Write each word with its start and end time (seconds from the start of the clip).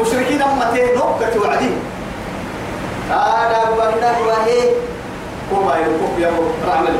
مشركين 0.00 0.42
أمتين 0.42 0.94
نقطة 0.96 1.40
وعدين 1.40 1.76
هذا 3.10 3.58
هو 3.68 3.80
هنا 3.80 4.18
هو 4.18 4.30
هي 4.46 4.60
كوما 5.50 5.74
يكوب 5.76 6.18
يا 6.18 6.30
رعمل 6.68 6.96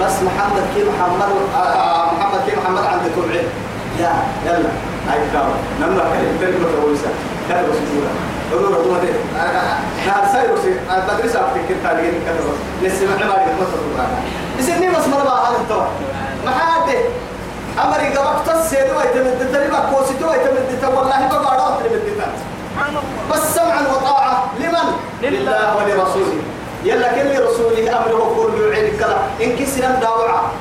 بس 0.00 0.12
محمد 0.22 0.62
كي 0.74 0.82
محمد 0.84 1.28
آه 1.56 2.12
محمد 2.12 2.40
كي 2.46 2.56
محمد 2.56 2.84
عند 2.86 3.00
توعي 3.16 3.44
يا 4.00 4.12
يلا. 4.46 4.68
هاي 5.08 5.18
كاو. 5.32 5.44
نمنا 5.80 6.02
كلمة 6.02 6.40
كلمة 6.40 6.68
رويسا 6.84 7.08
كذا 7.48 7.62
بس 7.62 7.76
تقول 7.76 8.04
أقول 8.52 8.72
له 8.72 8.98
ده 9.00 9.12
نهار 10.06 10.32
ساير 10.32 10.52
وسي 10.52 10.70
بدرس 11.08 11.36
أفتكر 11.36 11.74
تاريخ 11.84 12.14
كذا 12.26 12.40
بس. 12.48 12.58
لسه 12.92 13.06
ما 13.06 13.12
عماري. 13.24 13.44
ما 13.60 13.66
تقول. 13.72 14.06
إذا 14.58 14.78
نيم 14.78 14.94
اسمه 14.96 15.24
بقى 15.24 15.48
هذا 15.50 15.56
التوع 15.60 15.86
ما 16.44 16.50
حد 16.50 16.88
أمري 17.78 18.08
قبض 18.16 18.44
تسير 18.46 18.86
ويتمد 18.96 19.52
تريبا 19.52 19.78
كوسيتو 19.90 20.30
ويتمد 20.30 20.84
والله 20.96 21.20
ما 21.32 21.38
بعرف 21.42 21.82
تريبا 21.82 22.26
بس 23.32 23.54
سمعا 23.54 23.80
وطاعة. 23.80 24.44
لمن؟ 24.58 24.88
لله. 25.22 25.76
ولرسوله. 25.76 26.42
يلا 26.84 27.08
كل 27.12 27.44
رسوله 27.44 27.90
أمره 27.96 28.22
كل 28.36 28.72
يعين 28.72 28.96
كلا 28.96 29.16
إن 29.42 29.56
كسنا 29.56 30.00
داوعة. 30.00 30.52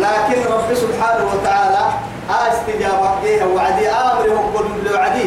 لكن 0.00 0.52
رب 0.52 0.74
سبحانه 0.74 1.24
وتعالى 1.32 1.82
استجابة. 2.30 3.10
إيه 3.24 3.44
وعدي 3.44 3.88
أمره 3.88 4.50
كل 4.54 4.94
يعدي 4.94 5.26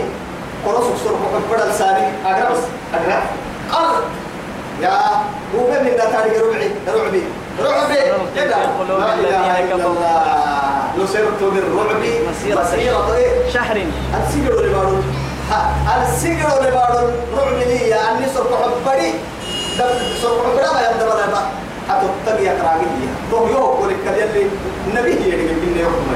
قرص 0.65 0.85
سرق 1.03 1.41
بدل 1.51 1.73
ساري 1.73 2.07
أقربس 2.25 2.63
أقرب 2.93 3.23
قال. 3.71 3.95
يا 4.81 4.99
هو 5.55 5.67
من 5.67 5.91
تاريخ 5.97 6.43
ربعي؟ 6.43 6.71
ربعي. 6.87 7.23
رعبي 7.63 7.95
كده 8.35 8.55
لا 8.89 9.13
إله 9.13 9.59
إلا 9.59 9.75
الله 9.75 10.23
نصرت 11.03 11.41
بالرعب 11.41 12.01
مسيرة 12.29 13.15
إيه 13.15 13.49
شهر 13.53 13.77
السجر 14.23 14.59
اللي 14.59 14.73
بارون 14.73 15.03
السجر 16.03 16.57
اللي 16.59 16.71
بارون 16.71 17.11
رعب 17.37 17.53
لي 17.53 17.93
أني 17.95 18.25
سرق 18.33 18.51
حبري 18.85 19.13
سرق 20.21 20.39
حبري 20.45 20.73
ما 20.73 20.81
يبدأ 20.91 21.05
ولا 21.13 21.25
تبي 22.25 22.49
أقرأ 22.51 22.77
لي 22.81 23.07
تو 23.31 23.47
يو 23.47 23.77
كل 23.77 23.89
اللي 24.09 24.47
النبي 24.87 25.11
اللي 25.13 25.53
بيني 25.61 25.81
يوم 25.81 26.07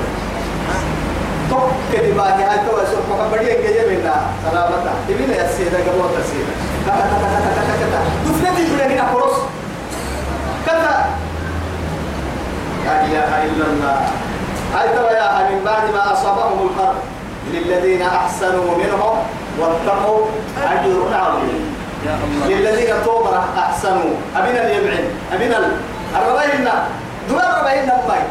تو 1.49 1.57
كده 1.93 2.15
بقى 2.15 2.33
هاي 2.43 2.57
تو 2.57 2.77
سرق 2.77 3.09
حبري 3.21 3.45
يجي 3.45 3.85
بينا 3.89 4.15
سلامتا 4.51 4.93
تبين 5.07 5.29
يا 5.29 5.47
سيدة 5.57 5.77
قبل 5.77 6.01
تسيدة 6.23 6.53
كذا 6.87 7.05
كذا 7.21 7.51
كذا 7.55 7.75
كذا 7.81 7.99
تفلتي 8.25 8.73
بنا 8.75 8.85
هنا 8.93 9.13
خلاص 9.13 9.35
كذا 10.65 11.05
لا 12.85 13.05
إله 13.05 13.43
إلا 13.43 13.65
الله. 13.65 13.97
هاي 14.75 14.87
يا 15.15 15.49
من 15.49 15.61
بعد 15.65 15.83
ما 15.93 16.13
أصابهم 16.13 16.59
القرح 16.67 16.95
للذين 17.53 18.01
أحسنوا 18.01 18.77
منهم 18.77 19.15
واتقوا 19.59 20.25
أجر 20.63 20.99
عظيم. 21.13 21.75
للذين 22.47 22.93
توبر 23.05 23.43
أحسنوا. 23.57 24.13
أبنا 24.37 24.61
اليمعن 24.67 25.03
أبنا 25.33 25.57
الربعين 26.15 26.69
دول 27.29 27.39
الربعين 27.39 27.83
نباي 27.83 28.21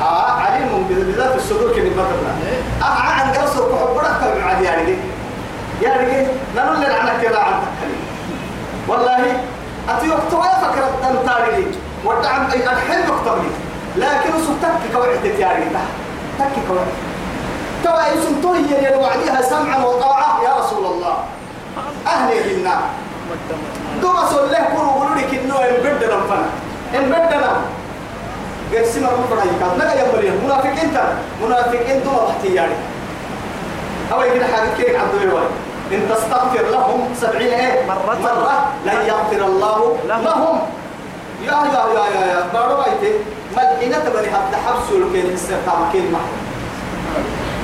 آه 0.00 0.30
عليم 0.30 0.86
بالذات 0.88 1.36
الصدور 1.36 1.72
كني 1.74 1.90
بدرنا 1.90 2.32
آه 2.82 2.84
عن 2.84 3.32
قصر 3.32 3.62
وحبرك 3.72 4.10
كم 4.20 4.48
عادي 4.48 4.64
يعني. 4.64 4.94
يعني 5.82 6.26
نقول 6.56 6.76
لنا 6.76 6.94
عنك 6.94 7.22
كذا 7.22 7.38
عن 7.38 7.52
تكلم 7.52 8.00
والله 8.88 9.40
أتي 9.88 10.10
وقت 10.10 10.32
ويا 10.34 10.70
فكرة 10.70 10.90
أن 11.10 11.16
تاريخ 11.26 11.66
ودعم 12.04 12.46
الحين 12.46 13.00
لي. 13.26 13.50
لكن 13.96 14.30
سبتك 14.46 14.94
كوعدة 14.94 15.34
يا 15.38 15.48
ريتا 15.56 15.82
تك 16.38 16.54
كوعدة 16.68 16.94
توا 17.84 18.12
يسم 18.14 18.40
توي 18.42 18.58
يا 18.82 18.96
وعديها 18.96 19.42
سمعا 19.42 19.84
وطاعة. 19.84 20.42
يا 20.44 20.52
رسول 20.60 20.84
الله. 20.86 21.16
أهلي 22.06 22.54
بنا 22.54 22.80
دوما 24.02 24.26
سول 24.30 24.52
له 24.52 24.64
قولوا 24.76 25.14
لك 25.16 25.34
إنه 25.34 25.54
إنبدنا 25.54 26.20
فنا. 26.28 26.48
قال 28.74 28.86
سمع 28.86 29.08
ربنا 29.08 29.44
يكاد. 29.44 29.72
نجا 29.76 29.94
يمري 30.02 30.30
منافق 30.44 30.74
أنت. 30.82 31.02
منافق 31.42 31.80
أنت 31.90 32.06
ما 32.06 32.26
بحتي 32.26 32.54
يعني 32.54 32.74
أو 34.12 34.22
يجينا 34.22 34.46
حاجة 34.46 34.68
كيك 34.76 34.96
عبد 34.96 35.14
الله 35.22 35.46
إن 35.92 36.08
تستغفر 36.10 36.64
لهم 36.70 37.14
سبعين 37.20 37.52
إيه؟ 37.52 37.86
مرة. 37.86 38.18
مرة. 38.22 38.66
لن 38.86 39.06
يغفر 39.06 39.46
الله 39.46 39.96
لهم. 40.06 40.58
يا 41.46 41.52
يا 41.52 41.82
يا 41.96 42.04
يا 42.14 42.26
يا 42.32 42.40
بارو 42.52 42.76
بايتي. 42.76 43.12
ملحنة 43.56 44.10
بني 44.14 44.28
حتى 44.34 44.56
حبسوا 44.66 44.98
الكين 44.98 45.34
استقام 45.34 45.92
كين 45.92 46.12
ما. 46.12 46.18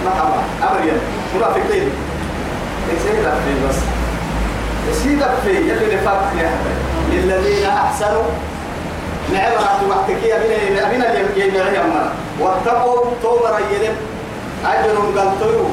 ما 0.04 0.12
أمر 0.62 0.84
يا 0.86 0.96
منافقين 1.34 1.90
يسير 2.92 3.22
في 3.22 3.52
بس. 3.68 3.78
يسير 4.90 5.18
في 5.44 5.50
يلي 5.50 5.96
نفاق 5.96 6.32
يا 6.40 6.50
حبيبي 6.50 7.26
للذين 7.26 7.66
أحسنوا. 7.66 8.28
نعمة 9.32 9.88
وقتك 9.88 10.22
يا 10.22 10.36
بنا. 10.38 10.90
بنا 10.90 11.06
يمنع 11.36 11.70
يا 11.70 11.82
مرة 11.82 12.12
واتقوا 12.40 13.04
توبر 13.22 13.60
يلم 13.72 13.96
أجر 14.66 14.96
قلتوا. 14.98 15.68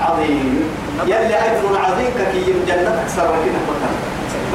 عظيم. 0.00 0.62
يلي 1.06 1.34
أجر 1.34 1.78
عظيم 1.84 2.10
كي 2.32 2.54
جنة 2.66 3.02
أكثر 3.02 3.22
لكن 3.22 3.52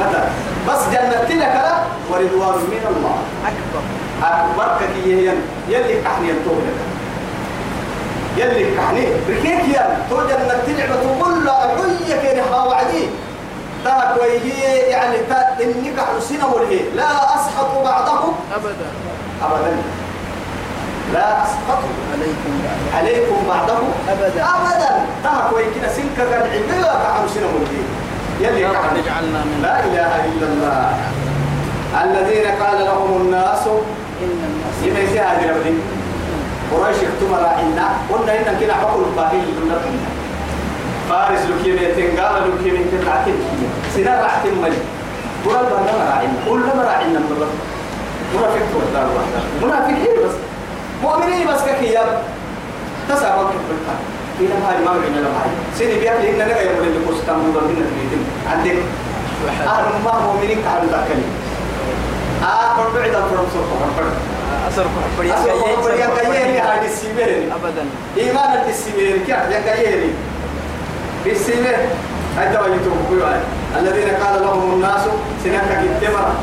مثلا 0.00 0.24
بس 0.68 0.82
جنتنا 0.92 1.46
كلا 1.54 1.74
ورضوان 2.10 2.58
من 2.72 2.84
الله. 2.90 3.16
أكبر. 3.46 3.82
أكبر 4.22 4.68
كي 4.78 5.10
يلي 5.10 5.36
يلي 5.68 6.02
كحني 6.02 6.30
التوبة 6.30 6.72
يلي 8.36 8.76
كحني. 8.76 9.06
ركيك 9.28 9.74
يا 9.74 9.98
تو 10.10 10.16
جنتنا 10.16 10.84
لا 11.44 11.54
حية 11.76 12.16
كي 12.22 12.40
نحا 12.40 12.64
وعدي 12.64 13.08
تاك 13.84 14.16
ويهي 14.20 14.78
يعني 14.90 15.16
تا 15.28 15.56
إنك 15.60 16.00
حسين 16.00 16.40
ملهي. 16.40 16.80
لا 16.96 17.34
أسحط 17.34 17.72
بعضه 17.84 18.32
أبدا. 18.56 18.88
أبدا. 19.42 19.76
لا 21.12 21.44
أسقط 21.44 21.82
عليكم 22.12 22.54
عليكم 22.96 23.36
بعده 23.48 23.78
أبدا. 24.08 24.44
أبدا. 24.54 25.06
تاك 25.24 25.52
ويكنا 25.52 25.88
سنك 25.88 26.20
قد 26.20 26.32
عبلا 26.32 26.92
كحسين 27.02 27.42
ملهي. 27.42 27.82
يلي 28.40 28.66
من 28.66 29.58
لا 29.62 29.84
إله 29.84 30.12
إلا 30.24 30.46
الله. 30.46 30.96
الذين 32.04 32.46
قال 32.62 32.78
لهم 32.84 33.20
الناس 33.20 33.66
إن 34.22 34.38
الناس 34.48 34.76
يميزي 34.82 35.20
هذه 35.20 35.50
ربي 35.50 35.74
قريش 36.72 36.96
اكتم 36.96 37.34
راعينا 37.34 37.86
قلنا 38.10 38.32
إن 38.38 38.56
كنا 38.60 38.74
حقل 38.74 39.02
الباقي 39.10 39.36
لنا 39.36 39.78
فارس 41.10 41.40
لك 41.40 41.66
يميتين 41.66 42.20
قال 42.20 42.34
لك 42.42 42.66
يميتين 42.66 43.00
راعتين 43.06 43.34
سنة 43.94 44.20
راعتين 44.22 44.54
ملي 44.62 44.76
قرى 45.46 45.60
الباقي 45.60 46.08
راعينا 46.08 46.32
كلما 46.48 46.82
راعينا 46.84 47.18
من 47.18 47.30
الله 47.36 47.48
منافق 48.34 48.66
والدار 48.76 49.06
واحدة 49.16 49.40
منافقين 49.62 50.16
بس؟ 50.26 50.34
مؤمنين 51.02 51.46
بس 51.48 51.60
ككياب. 51.62 52.22
تسابق 53.08 53.50
في 53.50 53.56
الحال 53.70 54.13
لما 54.40 54.68
هاي 54.68 54.84
ما 54.84 54.92
بعنا 54.92 55.16
لما 55.16 55.40
هاي 55.42 55.50
سيدي 55.78 56.00
بيأكل 56.00 56.26
إن 56.26 56.34
نجا 56.34 56.60
يوم 56.60 56.84
اللي 56.84 57.06
كوس 57.06 57.16
تام 57.26 57.36
نور 57.36 57.64
من 57.64 57.78
البيتين 57.84 58.24
عندك 58.50 58.82
أهل 59.66 60.04
ما 60.04 60.20
مؤمنين 60.20 60.58
كانوا 60.62 60.90
ذاكرين 60.92 61.30
آه 62.42 62.76
سوف 63.52 63.68
فرم 63.96 64.12
أسر 64.68 64.86
بريان 65.18 65.38
أسوأ 65.38 65.82
فرم 65.82 65.98
يا 65.98 66.06
كيهني 66.06 66.60
هذه 66.60 66.84
السيمين 66.84 67.52
أبدا 67.52 67.84
إيمان 68.16 68.68
السيمين 68.68 69.16
كيف 69.26 69.28
يا 69.28 69.60
كيهني 69.60 70.10
بالسيمين 71.24 71.78
هذا 72.36 72.60
يتوب 72.66 73.22
الذين 73.78 74.08
قال 74.08 74.42
لهم 74.42 74.74
الناس 74.74 75.00
سنك 75.44 75.78
التمر 75.82 76.34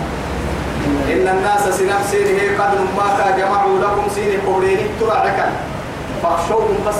إن 1.12 1.28
الناس 1.28 1.78
سنم 1.78 2.00
سينه 2.12 2.64
قد 2.64 2.78
ما 2.98 3.38
جمعوا 3.38 3.80
لكم 3.80 4.10
سينه 4.16 4.40
قولين 4.48 4.78
ترعك 5.00 5.50
فاخشوهم 6.24 6.78
بس 6.88 6.96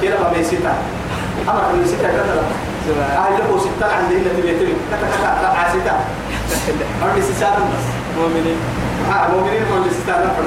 كلا 0.00 0.16
ما 0.22 0.28
بيسيتا 0.34 0.74
أما 1.48 1.60
كل 1.72 1.78
بيسيتا 1.78 2.08
كذا 2.08 2.42
أهل 3.00 3.32
له 3.38 3.58
ستة 3.64 3.86
عندنا 3.96 4.30
تبيتين 4.36 4.76
كذا 4.90 5.06
كذا 5.12 5.30
لا 5.42 5.48
عسيتا 5.48 5.94
أرد 7.02 7.22
سيسان 7.28 7.56
بس. 7.72 7.86
مؤمنين. 8.18 8.58
ها 9.10 9.28
مؤمنين 9.32 9.62
كل 9.70 9.90
ستة 9.90 10.14
نفر 10.24 10.46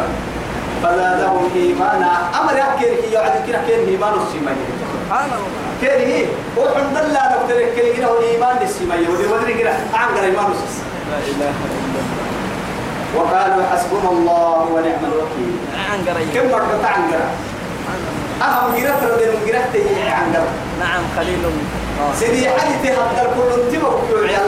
فزادهم 0.83 1.50
إيمانا. 1.56 2.12
أمر 2.41 2.57
يحكي 2.57 3.18
عدي 3.18 3.39
كنا 3.47 3.62
كين 3.68 3.88
إيمان 3.88 4.13
السيمانية 4.13 4.69
سبحان 4.81 5.25
الله. 5.25 5.50
كين 5.81 6.00
هي. 6.09 6.25
وحمد 6.57 6.97
الله 7.03 7.23
نقدر 7.33 7.57
كين 7.75 7.95
كنا 7.95 8.09
إيمان 8.31 8.57
السيمانية 8.62 9.09
ودي 9.09 9.25
ودري 9.33 9.53
كنا 9.53 9.73
عنقر 9.94 10.23
إيمان 10.23 10.47
السيس 10.51 10.77
لا 11.09 11.18
إله 11.18 11.50
إلا 11.65 11.80
الله. 11.85 12.06
وقالوا 13.15 13.63
حسبنا 13.71 14.09
الله 14.15 14.59
ونعم 14.73 15.03
الوكيل. 15.09 15.53
عن 15.89 16.00
كم 16.33 16.45
مرة 16.51 16.83
عنقر 16.95 17.21
أهم 18.41 18.75
جرات 18.77 19.01
ردين 19.03 19.33
جرات 19.47 19.73
عنقر 20.17 20.47
نعم 20.79 21.03
خليل 21.17 21.43
آه. 21.45 22.15
سيدي 22.15 22.49
حديث 22.49 22.91
هذا 22.91 23.23
كل 23.35 23.61
انتبه 23.61 23.91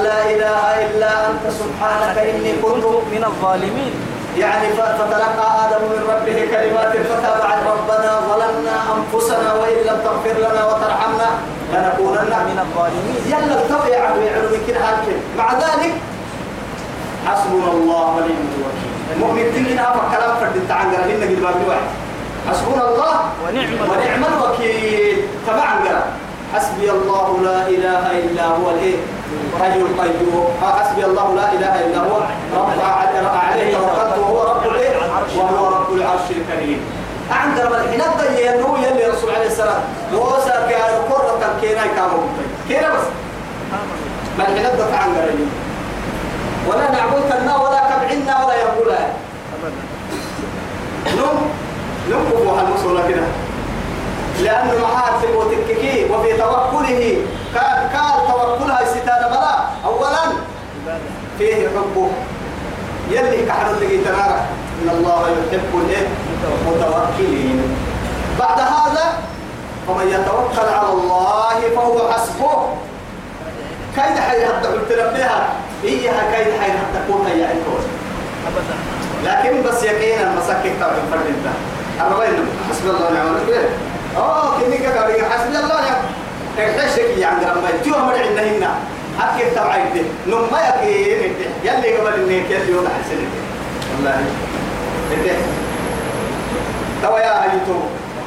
لا 0.04 0.20
إله 0.34 0.62
إلا 0.86 1.30
أنت 1.30 1.46
سبحانك 1.62 2.18
إني 2.18 2.52
كنت 2.64 2.86
من 2.86 3.24
الظالمين. 3.24 3.94
يعني 4.38 4.68
فتلقى 4.78 5.48
آدم 5.66 5.82
من 5.92 6.02
ربه 6.10 6.38
كلمات 6.52 6.94
فتاب 7.10 7.42
عن 7.52 7.60
ربنا 7.72 8.12
ظلمنا 8.30 8.76
أنفسنا 8.96 9.54
وإن 9.54 9.78
لم 9.88 9.98
تغفر 10.06 10.36
لنا 10.40 10.66
وترحمنا 10.66 11.30
لنكونن 11.74 12.34
من 12.50 12.58
الظالمين. 12.66 13.20
يلا 13.26 13.88
يعلو 13.88 14.50
من 14.54 14.62
كده 14.68 14.80
هالكل 14.80 15.18
مع 15.38 15.54
ذلك 15.54 15.94
حسبنا 17.28 17.72
الله 17.72 18.06
ونعم 18.16 18.46
الوكيل. 18.56 18.92
المؤمن 19.16 19.46
تنين 19.56 19.80
كلام 20.14 20.32
فرد 20.40 20.56
التعنقر 20.56 21.04
هنا 21.06 21.26
قد 21.26 21.42
بابي 21.42 21.66
واحد. 21.70 21.90
حسبنا 22.50 22.84
الله 22.90 23.16
ونعم 23.44 23.74
ونعم 23.92 24.24
الوكيل. 24.34 25.18
تبع 25.48 25.70
قرا 25.86 26.04
حسبي 26.54 26.92
الله 26.92 27.28
لا 27.44 27.60
إله 27.68 28.04
إلا 28.20 28.46
هو 28.46 28.70
الإيه؟ 28.70 28.98
حي 29.60 29.78
القيوم. 29.82 30.48
حسبي 30.62 31.06
الله 31.06 31.28
لا 31.36 31.48
إله 31.54 31.74
إلا 31.86 32.00
هو. 32.00 32.18
رب 32.58 32.70
عليه 33.50 33.78
توكلت 33.78 34.18
وهو 34.18 34.40
رب 34.52 34.64
الإيه؟ 34.72 34.94
وهو 35.38 35.68
رب 35.76 35.94
العرش 35.94 36.28
الكريم. 36.30 36.80
عندنا 37.32 37.78
الحين 37.82 38.02
الضيّ 38.02 38.50
النو 38.50 38.76
يلي 38.78 39.06
رسول 39.14 39.30
عليه 39.36 39.48
السلام. 39.48 39.82
موسى 40.14 40.56
كان 40.70 40.94
قرة 41.10 41.42
كينا 41.62 41.86
كامو 41.96 42.22
كينا 42.68 42.90
بس. 42.90 43.06
ما 44.38 44.44
الحين 44.48 44.66
الضيّ 44.66 44.98
عن 44.98 45.10
قريب. 45.18 45.50
ولا 46.68 46.86
نعبد 46.92 47.22
كنا 47.30 47.56
ولا 47.58 47.82
كبعنا 47.90 48.46
ولا 48.46 48.56
يقولها 48.56 49.06
أبدا. 49.56 49.82
المسؤولة 52.90 53.08
كده. 53.08 53.28
لأنه 54.44 54.82
معاه 54.82 55.20
في 55.20 55.28
وتككي 55.28 56.06
وفي 56.12 56.34
توكله. 56.38 57.18
كان 57.56 57.90
كان 57.94 58.12
توكلها 58.28 58.84
استتانة 58.84 59.28
بلا. 59.28 59.60
أولا 59.86 60.38
فيه 61.38 61.56
حبه. 61.56 62.10
يلي 63.12 63.46
كحر 63.46 63.72
اللي 63.72 63.98
تنارك 63.98 64.42
إن 64.84 64.90
الله 64.90 65.22
يحب 65.22 65.70
المتوكلين. 66.66 67.78
بعد 68.40 68.60
هذا 68.60 69.14
فمن 69.88 70.08
يتوكل 70.08 70.70
على 70.74 70.94
الله 70.94 71.76
فهو 71.76 72.12
حسبه. 72.12 72.70
كيد 73.96 74.20
حي 74.20 74.46
حتى 74.46 74.68
قلت 74.68 74.92
بها 74.92 75.50
إياها 75.84 76.32
كيد 76.32 76.54
حي 76.62 76.72
حتى 76.72 77.00
تكون 77.08 77.28
هي 77.28 77.48
لكن 79.24 79.64
بس 79.64 79.84
يقينا 79.84 80.36
مسكك 80.36 80.72
تبع 80.80 80.92
الفرد 81.04 81.36
أنا 82.00 82.16
وين 82.18 82.46
حسبي 82.70 82.90
الله 82.90 83.08
ونعم 83.10 83.28
الوكيل. 83.36 83.66
آه 84.18 84.60
كني 84.60 84.78
كاري 84.78 85.24
حسبي 85.24 85.58
الله 85.60 85.76
ونعم 85.76 86.02
احشك 86.60 87.18
يا 87.18 87.28
عند 87.28 87.44
ربي 87.44 87.90
تو 87.92 88.00
أمر 88.00 88.14
عندنا 88.14 88.44
هنا 88.52 88.72
حكي 89.20 89.50
تبع 89.56 89.78
يدي 89.78 90.04
نما 90.28 90.60
يقين 90.68 91.34
يلي 91.64 91.98
قبل 91.98 92.14
انك 92.14 92.52
يلي 92.52 92.74
وضع 92.74 92.90
حسن 92.90 93.22
والله. 93.96 94.24
يدي 95.12 95.32
توا 97.02 97.20
يا 97.20 97.44
ايتو 97.44 97.80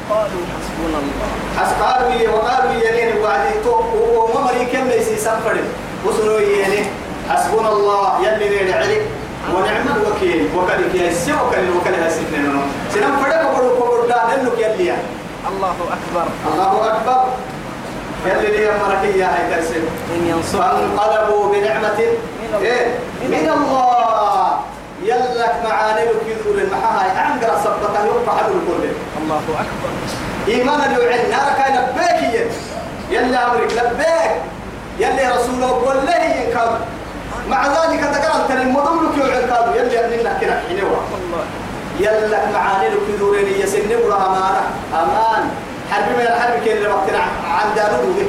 وقالوا 0.09 0.43
حسبنا 0.53 0.97
الله. 1.01 1.27
حس 1.57 1.71
قالوا 1.81 2.11
لي 2.11 2.27
وقالوا 2.27 2.71
لي 2.73 2.79
يعني 2.81 3.19
وعدي 3.21 3.53
تو. 3.63 3.73
وما 4.05 4.41
مري 4.41 4.65
كم 4.65 4.87
ليس 4.87 5.09
سفر 5.23 5.57
وصلوا 6.05 6.39
يعني 6.39 6.85
حسبنا 7.29 7.69
الله. 7.69 8.19
يلي 8.25 8.49
نير 8.49 8.77
عليك 8.77 9.01
ونعم 9.51 9.87
الوكيل. 9.95 10.49
وكلك 10.55 10.95
يا 10.95 11.13
سي 11.13 11.33
وكل 11.33 11.67
وكل 11.75 11.95
هسنن 12.03 12.61
سنم 12.93 13.15
فدك 13.23 13.43
بدو 13.55 13.69
كبر 13.75 14.07
دا 14.07 14.19
نلك 14.31 14.59
يلي 14.59 14.93
الله 15.49 15.75
أكبر. 15.97 16.25
الله 16.47 16.71
أكبر. 16.91 17.23
يلي 18.25 18.57
لي 18.57 18.71
مرك 18.71 19.03
يا 19.15 19.27
هاي 19.27 19.43
ترسل 19.51 19.83
إن 20.15 20.27
ينصر. 20.27 20.57
فانقلبوا 20.57 21.51
بنعمة. 21.51 21.99
إيه؟ 22.61 22.87
من 23.21 23.49
الله. 23.57 24.59
يلك 25.03 25.55
معاني 25.63 26.01
كذور 26.05 26.57
المحاها 26.61 27.19
عنقر 27.19 27.51
صبتها 27.63 28.05
يوقع 28.05 28.37
حد 28.37 28.49
الكل. 28.49 28.83
الله 29.21 29.43
أكبر. 29.63 29.91
إيمانا 30.47 30.85
يوعد 30.95 31.23
نارك 31.31 31.59
أي 31.65 31.71
لبيك 31.77 32.51
يلي 33.09 33.37
أمرك 33.37 33.71
لبيك. 33.73 34.31
يلي 34.99 35.31
رسوله 35.35 35.69
قول 35.85 35.97
له 36.05 36.15
ينكب 36.15 36.71
مع 37.49 37.67
ذلك 37.67 38.03
ذكرت 38.03 38.51
المضم 38.51 39.05
لك 39.05 39.17
يوعد 39.17 39.43
كادو 39.49 39.71
يلي 39.79 40.05
أننا 40.05 40.37
كنا 40.39 40.61
حينوا 40.67 40.97
يلك 41.99 42.43
معاني 42.53 42.89
لك 42.89 43.19
ذورين 43.19 43.47
يسن 43.61 43.95
ولا 44.05 44.15
أمانة. 44.15 44.63
أمان. 44.93 45.43
حرب 45.91 46.05
من 46.17 46.21
الحرب 46.21 46.63
كين 46.63 46.77
اللي 46.77 46.87
وقتنا 46.87 47.19
عن 47.47 47.75
دارو 47.75 47.97
دوده 48.05 48.25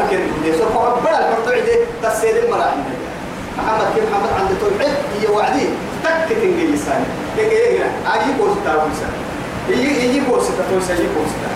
أمكن 0.00 0.18
دوده 0.42 0.58
سوف 0.58 0.76
أبدا 0.76 1.28
المرتوع 1.28 1.58
ده. 1.58 2.08
تسير 2.08 2.44
المراحل 2.44 2.76
محمد 3.58 3.86
كيف 3.94 4.04
محمد 4.12 4.30
عند 4.38 4.58
توعد 4.60 4.92
هي 5.20 5.26
وعدي. 5.26 5.68
تك 6.04 6.28
تنجي 6.28 6.66
لساني 6.66 7.04
يجي 7.38 7.54
يجي 7.54 7.84
أجي 8.06 8.32
بوستا 8.38 8.72
بوستا 8.76 9.08
يجي 9.68 10.08
يجي 10.08 10.20
بوستا 10.20 10.64
توسا 10.70 10.92
يجي 10.92 11.02
بوستا 11.02 11.48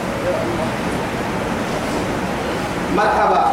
مرحبا. 2.96 3.52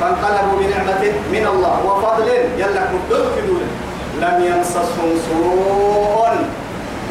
فانقلبوا 0.00 0.56
بنعمة 0.60 1.02
من 1.34 1.44
الله 1.52 1.76
وفضل. 1.86 2.28
يلا 2.58 2.82
مدد 2.92 3.24
كدول 3.36 3.64
لم 4.22 4.36
يمسسهم 4.44 5.10
سوء. 5.26 6.34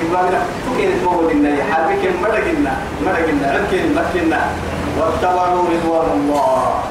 لك 0.03 0.45
تكين 0.65 0.91
تمول 1.01 1.33
لنا 1.33 1.63
حربك 1.71 2.03
مرقنا 2.21 2.74
مرقنا 3.06 3.45
عبكين 3.53 3.95
مكنا 3.95 4.41
واتبعوا 5.00 5.65
رضوان 5.74 6.07
الله. 6.18 6.83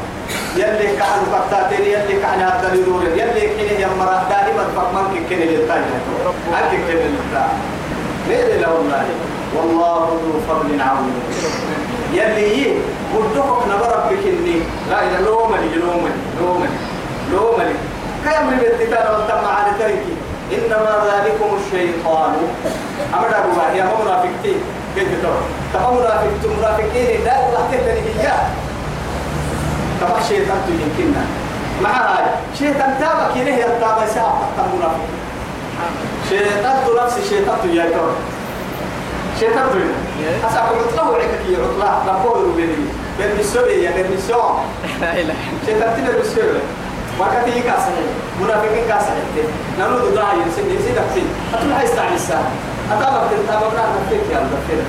يلي 0.57 0.97
كحلو 0.97 1.25
كتاتين 1.33 1.85
يلي 1.95 2.15
كحنا 2.23 2.47
الدليلون 2.57 3.05
يلي 3.21 3.45
كنه 3.55 3.75
يمرا 3.85 4.17
دائما 4.31 4.65
فمن 4.77 5.05
كنه 5.29 5.45
للتاج 5.53 5.83
أكي 6.59 6.77
كنه 6.87 7.05
للتاج 7.15 7.53
ليه 8.29 8.61
لا 8.61 8.69
والله. 8.69 9.05
والله 9.57 10.05
ذو 10.25 10.33
فضل 10.49 10.81
عظيم. 10.81 11.17
يلي 12.13 12.59
يي 12.59 12.75
ودوك 13.15 13.63
نبرك 13.71 14.05
بكني 14.11 14.57
لا 14.91 15.03
إله 15.03 15.21
لومني 15.21 15.75
لومني 15.75 16.15
لومني 16.41 16.77
لومني. 17.33 17.75
كم 18.25 18.47
من 18.47 18.61
التتان 18.61 19.07
والتم 19.13 19.45
على 19.57 19.73
تركي؟ 19.79 20.15
إنما 20.53 20.93
ذلكم 21.09 21.59
الشيطان. 21.61 22.33
أمر 23.15 23.31
أبو 23.39 23.77
يا 23.77 23.85
منافقين 23.85 24.61
كيف 24.95 25.09
تقول 25.23 25.43
تبع 25.75 25.91
منافق 25.91 26.31
منافقين 26.59 27.25
لا 27.25 27.49
الله 27.49 27.69
تهتني 27.73 28.01
هي. 28.21 28.33
تبع 30.01 30.23
شيطان 30.29 30.61
يمكننا 30.69 31.25
مع 31.83 31.91
هاي؟ 31.91 32.25
شيطان 32.59 32.95
تابك 33.01 33.37
ينهي 33.37 33.67
التابع 33.67 34.07
ساعة. 34.07 34.49
حتى 34.57 34.69
منافق 34.77 35.07
شيطان 36.29 36.77
نفس 36.97 37.33
يا 37.65 37.85
ترى. 37.85 38.15
شيطان. 39.43 39.67
تقول 39.69 39.83
أسأل 40.47 40.59
عطلة 40.59 41.11
وعكك 41.11 41.43
يا 41.51 41.59
عطلة 41.59 42.15
ربوه 42.15 42.43
ربيني 42.43 42.87
بين 43.19 43.41
السوري 43.41 43.83
يا 43.85 43.91
بين 43.91 44.13
السوري 44.19 44.55
شيطان 45.67 45.91
تنا 45.97 46.11
بالسوري 46.17 46.63
وقت 47.19 47.45
هي 47.47 47.61
كاسة 47.63 47.93
منافقين 48.41 48.85
كاسة 48.89 49.13
نانو 49.79 49.99
دودا 49.99 50.23
يرسل 50.23 50.65
يرسل 50.73 50.95
دفين 50.95 51.29
أتوقع 51.55 51.83
يستعمل 51.83 52.15
الساعة. 52.15 52.51
أتابع 52.93 53.29
في 53.29 53.35
التابع 53.35 53.69
بنا 53.69 53.85
دفين 54.07 54.21
يا 54.33 54.39
دفين 54.39 54.85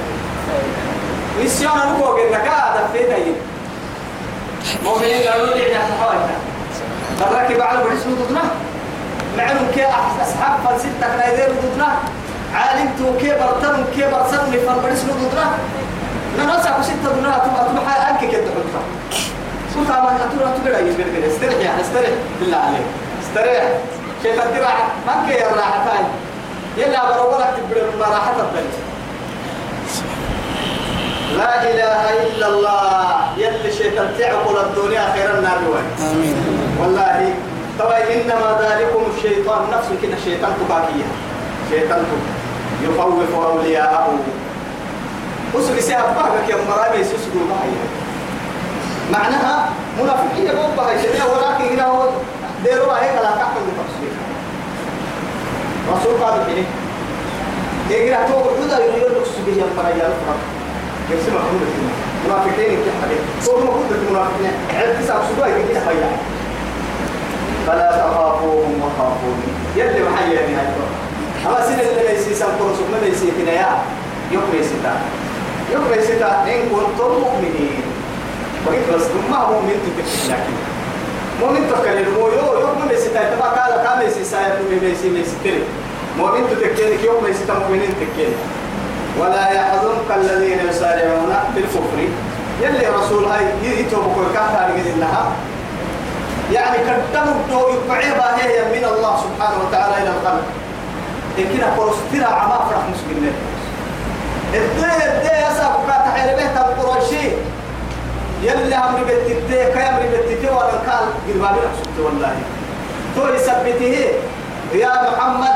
ميسيون 1.39 1.71
أنا 1.71 1.97
بقول 1.99 2.31
لك 2.31 2.47
هذا 2.47 2.87
دفين 2.87 3.11
هاي. 3.11 3.33
مؤمنين 4.83 5.27
قالوا 5.27 5.47
لي 5.47 5.77
إحنا 5.77 5.95
حوالنا. 6.01 6.35
الراكب 7.21 7.61
على 7.61 7.83
بريس 7.83 8.03
ضدنا 8.07 8.41
معلوم 9.37 9.67
كي 9.75 9.85
أصحاب 10.21 10.59
فلسطة 10.65 11.13
كنايدير 11.13 11.49
ضدنا 11.63 11.97
عالمتو 12.53 13.17
كي 13.19 13.29
برتن 13.29 13.83
كي 13.95 14.03
برسن 14.11 14.51
فربريس 14.67 15.01
ضدنا 15.03 15.45
ننسى 16.39 16.69
ستة 16.81 17.09
ضدنا 17.09 17.37
تبقى 17.37 17.65
تبقى 17.69 18.11
أنك 18.11 18.31
كده 18.31 18.41
حطها 18.41 18.83
سوف 19.73 19.89
ما 19.89 20.15
أتورا 20.15 20.53
تقرأ 20.63 20.79
يبين 20.79 21.07
كده 21.17 21.27
استريح 21.27 21.53
يعني 21.59 21.81
استريح. 21.81 22.09
بالله 22.39 22.57
عليك. 22.57 22.87
استريح. 23.23 23.63
كيف 24.23 24.35
تدرع 24.41 24.73
ما 25.07 25.13
كي 25.27 25.45
الراحتين 25.45 26.05
يلا 26.77 27.17
بروّلك 27.17 27.53
تبرر 27.57 27.89
ما 27.99 28.05
راحت 28.05 28.35
الدنيا 28.39 28.79
لا 31.37 31.63
إله 31.63 32.01
إلا 32.27 32.47
الله. 32.47 33.15
يلي 33.37 33.71
شيطان 33.77 34.09
تعقل 34.19 34.57
الدنيا 34.57 35.13
خير 35.13 35.37
النار 35.37 35.57
آمين. 36.11 36.35
والله 36.81 37.33
طبعا 37.79 37.97
إنما 37.97 38.49
ذلكم 38.61 39.03
الشيطان. 39.17 39.61
نفسه 39.73 39.91
كنا 40.01 40.17
شيطان 40.25 40.51
تباكية. 40.59 41.07
شيطان 41.71 42.05
يخوف 42.83 43.35
أولياءه. 43.45 44.13
وسوي 45.55 45.81
سيها 45.81 46.01
بقى 46.01 46.31
كي 46.47 46.53
مرامي 46.53 46.97
يسوسوا 46.99 47.47
معي 47.49 47.69
معناها 49.13 49.69
منافقية 50.01 50.51
بوبا 50.51 50.89
هي 50.91 50.97
ولكن 51.33 51.73
هنا 51.73 51.85
هو 51.85 52.09
ديروا 52.63 52.93
هيك 52.93 53.15
لا 53.15 53.31
كحل 53.31 53.65
تفسير 53.77 54.13
رسول 55.93 56.23
قال 56.23 56.39
كده 56.47 56.65
يقرأ 57.97 58.27
تو 58.27 58.39
حدا 58.63 58.85
يقول 58.85 59.11
لك 59.11 59.25
سبيه 59.37 59.61
يا 59.61 59.67
مرا 59.77 59.89
يا 59.89 60.09
فرق 60.25 60.39
يسمع 61.11 61.39
هم 61.39 61.61
منافقين 62.25 62.69
كي 62.83 62.91
حدي 63.01 63.15
تو 63.45 63.57
ما 63.59 63.71
كنت 63.71 64.09
منافقين. 64.11 64.51
عد 64.75 65.03
تسع 65.03 65.15
سبوا 65.29 65.47
يجي 65.47 65.79
حيا 65.79 66.11
فلا 67.67 67.91
تخافوهم 67.91 68.81
وخافوني 68.81 69.47
يلي 69.75 70.03
محيا 70.09 70.33
يعني 70.33 70.55
هاي 70.55 70.67
سنة 71.43 71.81
اللي 71.81 72.03
ليس 72.07 72.39
سامكم 72.39 72.73
سبنا 72.79 73.05
ليس 73.05 73.21
كنا 73.37 73.51
يا 73.51 73.69
يوم 74.31 74.43
ليس 74.53 74.69
تا 74.83 74.93
يوم 75.73 75.85
ليس 75.95 76.07
تا 76.19 76.43
إن 76.47 76.69
كنتم 76.71 77.11
مؤمنين. 77.23 77.83
وقلت 78.65 78.87
بس 78.95 79.05
ما 79.31 79.39
مؤمن 79.51 79.77
تتكلم 79.83 80.23
لكن. 80.29 80.55
مؤمن 81.41 81.61
تتكلم. 81.69 82.07
مو 82.13 82.27
يو 82.27 82.59
يوم 82.59 82.87
ما 82.87 82.93
يسيتا 82.93 83.35
تبع 83.35 83.45
قال 83.45 83.83
كام 83.83 84.07
يسيسا 84.07 84.39
يوم 84.71 84.83
يسي 84.83 85.07
يسيتري 85.07 85.63
مؤمن. 86.17 86.43
تتكلم. 86.51 86.99
يوم 87.05 87.23
ما 87.23 87.29
يسيتا 87.29 87.53
مؤمنين 87.53 87.93
تتكلم. 87.99 88.39
ولا 89.19 89.51
يحزنك 89.51 90.09
الذين 90.15 90.59
يسارعون 90.69 91.33
في 91.53 91.59
الكفر. 91.59 91.99
يلي 92.61 92.87
رسول 92.99 93.25
هاي 93.25 93.45
يتوبوا 93.63 94.15
كل 94.15 94.33
كافر 94.33 94.67
لها 94.99 95.31
يعني 96.51 96.77
تو 97.51 97.69
يقعبها 97.69 98.45
هي 98.45 98.57
من 98.73 98.85
الله 98.85 99.13
سبحانه 99.25 99.57
وتعالى 99.63 99.95
إلى 100.01 100.09
الخلق 100.09 100.45
إن 101.37 101.43
كنا 101.43 101.67
عما 102.25 102.57
فرح 102.69 102.83
حيربه 106.13 106.45
تبقرشي 106.55 107.25
يلي 108.43 108.75
ولا 110.49 110.77
قال 110.87 111.05
قلبابي 111.27 111.59
نحسبت 111.59 111.97
والله. 111.99 112.35
تو 113.15 113.27
يا 114.73 114.93
محمد 115.09 115.55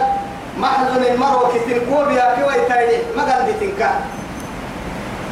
محزن 0.58 1.04
المرء 1.04 1.54
كتن 1.54 1.80
كوبيا 1.90 2.36
كوي 2.36 2.66
تايدي 2.70 2.98
ما 3.18 3.24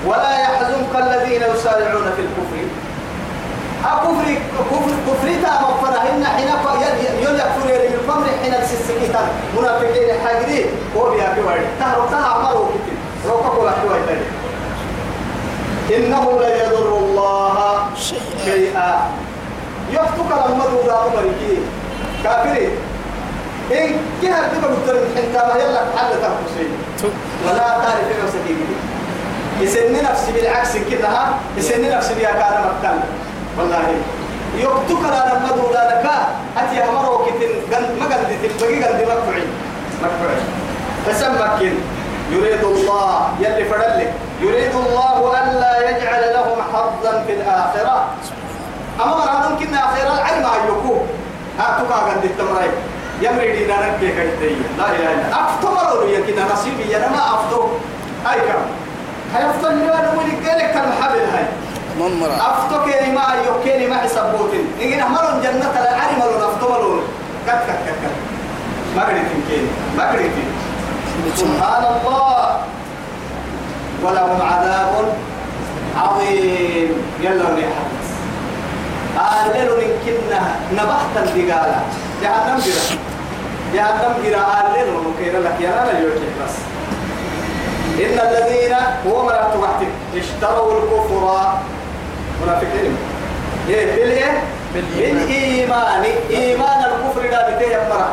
ولا 0.06 0.32
يحزنك 0.40 0.94
الذين 0.96 1.42
يسارعون 1.42 2.08
في 2.16 2.22
الكفر. 2.22 2.85
كفر 4.04 4.28
كفر 4.72 4.92
كفر 5.08 5.28
تا 5.44 5.52
مفرهن 5.62 6.26
حين 6.26 6.48
يل 7.22 7.36
يكفر 7.40 7.70
يري 7.70 7.88
الفمر 7.88 8.26
حين 8.44 8.54
السسكيتا. 8.54 9.22
منافقين 9.58 10.10
حاجرين 10.26 10.66
كوبيا 10.94 11.28
كوي 11.36 11.60
تهرب 11.80 12.10
تها 12.12 12.32
مرو 12.44 12.66
كتن 12.66 12.98
روكا 13.30 13.50
كوي 13.50 14.00
تايدي 14.08 14.26
إنه 16.08 16.40
لا 16.42 16.50
يضر 16.66 16.98
الله 16.98 17.78
شيئا. 18.46 18.92
يفتك 19.92 20.30
لما 20.50 20.66
دودا 20.72 20.96
أمريكي 21.08 21.58
كافرين 22.24 22.70
إن 23.72 23.90
كهر 24.22 24.44
تبقى 24.44 24.72
قلت 24.74 25.06
حتى 25.16 25.48
ما 25.48 25.56
يلا 25.64 25.80
حل 25.98 26.12
تنفسين 26.22 26.72
ولا 27.48 27.58
تعرف 27.58 28.24
نفسك 28.24 28.46
يسن 29.62 30.04
نفسي 30.04 30.32
بالعكس 30.32 30.72
كده 30.92 31.08
ها؟ 31.08 31.34
يسن 31.58 31.92
نفسي 31.98 32.14
بيا 32.14 32.32
كان 32.32 32.66
مكان 32.80 33.00
والله. 33.60 33.88
يكتك 34.58 35.04
لما 35.04 35.50
دودا 35.56 35.84
لك 35.92 36.06
أتي 36.58 36.84
أمره 36.84 37.26
كتن 37.28 37.52
ما 38.00 38.06
قلت 38.06 38.32
تبقى 38.44 38.76
قلت 38.76 39.02
مكفعين 39.02 39.50
مكفعين 40.04 40.44
فسمكن 41.06 41.74
يريد 42.32 42.64
الله 42.64 43.30
يلي 43.40 43.66
فدلك 43.66 44.14
يريد 44.42 44.76
الله 44.76 45.44
ألا 45.44 45.90
يجعل 45.90 46.34
لهم 46.34 46.58
حظا 46.74 47.24
في 47.28 47.34
الآخرة. 47.34 48.08
أما 49.02 49.16
مرة 49.16 49.50
ممكن 49.50 49.74
آخرة؟ 49.74 50.14
العلم 50.14 50.46
أيكو 50.46 50.96
هاتوك 51.60 51.92
قد 51.92 52.24
التمرين 52.26 52.72
يمري 53.22 53.52
دينا 53.58 53.76
ربي 53.76 54.08
كيتي 54.08 54.56
لا 54.78 54.86
إله 54.96 55.12
إلا 55.14 55.46
أفتمروا 55.46 56.06
لي 56.06 56.32
كنا 56.32 56.54
نصيبي 56.54 56.98
أنا 56.98 57.10
ما 57.10 57.36
أفتو. 57.36 57.68
هاي 58.26 58.40
كم؟ 58.40 58.64
هاي 59.36 59.50
أفتو 59.50 59.68
اللي 59.68 59.86
أنا 59.86 60.12
ولي 60.18 60.50
قالك 60.50 60.74
كالمحبل 60.74 61.20
هاي. 61.20 61.46
ممرة. 62.00 62.36
أفتو 62.36 62.86
كيني 62.86 63.16
ما 63.16 63.34
أيو 63.34 63.64
كيني 63.64 63.88
ما 63.88 63.98
حسبوتين 63.98 64.68
إنجي 64.82 64.96
نحملون 64.96 65.42
جنة 65.42 65.72
العلم 65.72 66.20
لون 66.20 66.42
أفتو 66.50 66.68
ملون 66.70 67.02
كت 67.48 67.54
كت 67.68 67.80
كت 67.86 67.96
كت. 68.04 68.16
ما 68.96 69.04
قريتين 69.04 69.44
كيني. 69.50 69.68
ما 69.98 70.12
قريتين. 70.12 70.50
سبحان 71.36 71.84
الله. 71.84 72.60
ولهم 74.04 74.42
عذاب 74.42 75.14
عظيم. 75.98 76.90
يلا 77.22 77.44
ونحدث 77.44 78.08
آلل 79.16 79.70
من 79.80 79.92
كنا 80.06 80.42
نبحت 80.74 81.16
الدقالة. 81.18 81.80
جهنم 82.22 82.60
جرا. 82.60 82.86
جهنم 83.74 84.14
جرا. 84.24 84.44
آلل 84.62 84.90
وكينا 84.96 85.38
لك. 85.38 85.58
يا 85.62 85.70
لا 85.70 86.00
يوكي 86.00 86.30
بس. 86.44 86.56
إن 87.96 88.20
الذين 88.20 88.76
هو 89.08 89.26
مرات 89.26 89.56
وقتك 89.56 89.88
اشتروا 90.16 90.74
الكفر 90.80 91.24
منافقين. 92.44 92.98
إيه 93.70 93.86
بالإيه؟ 93.86 94.44
بالإيمان. 94.74 95.26
بالإيمان 95.28 96.04
إيمان. 96.30 96.80
الكفر 96.80 97.30
لا 97.32 97.50
بتيه 97.50 97.78
مرة. 97.90 98.10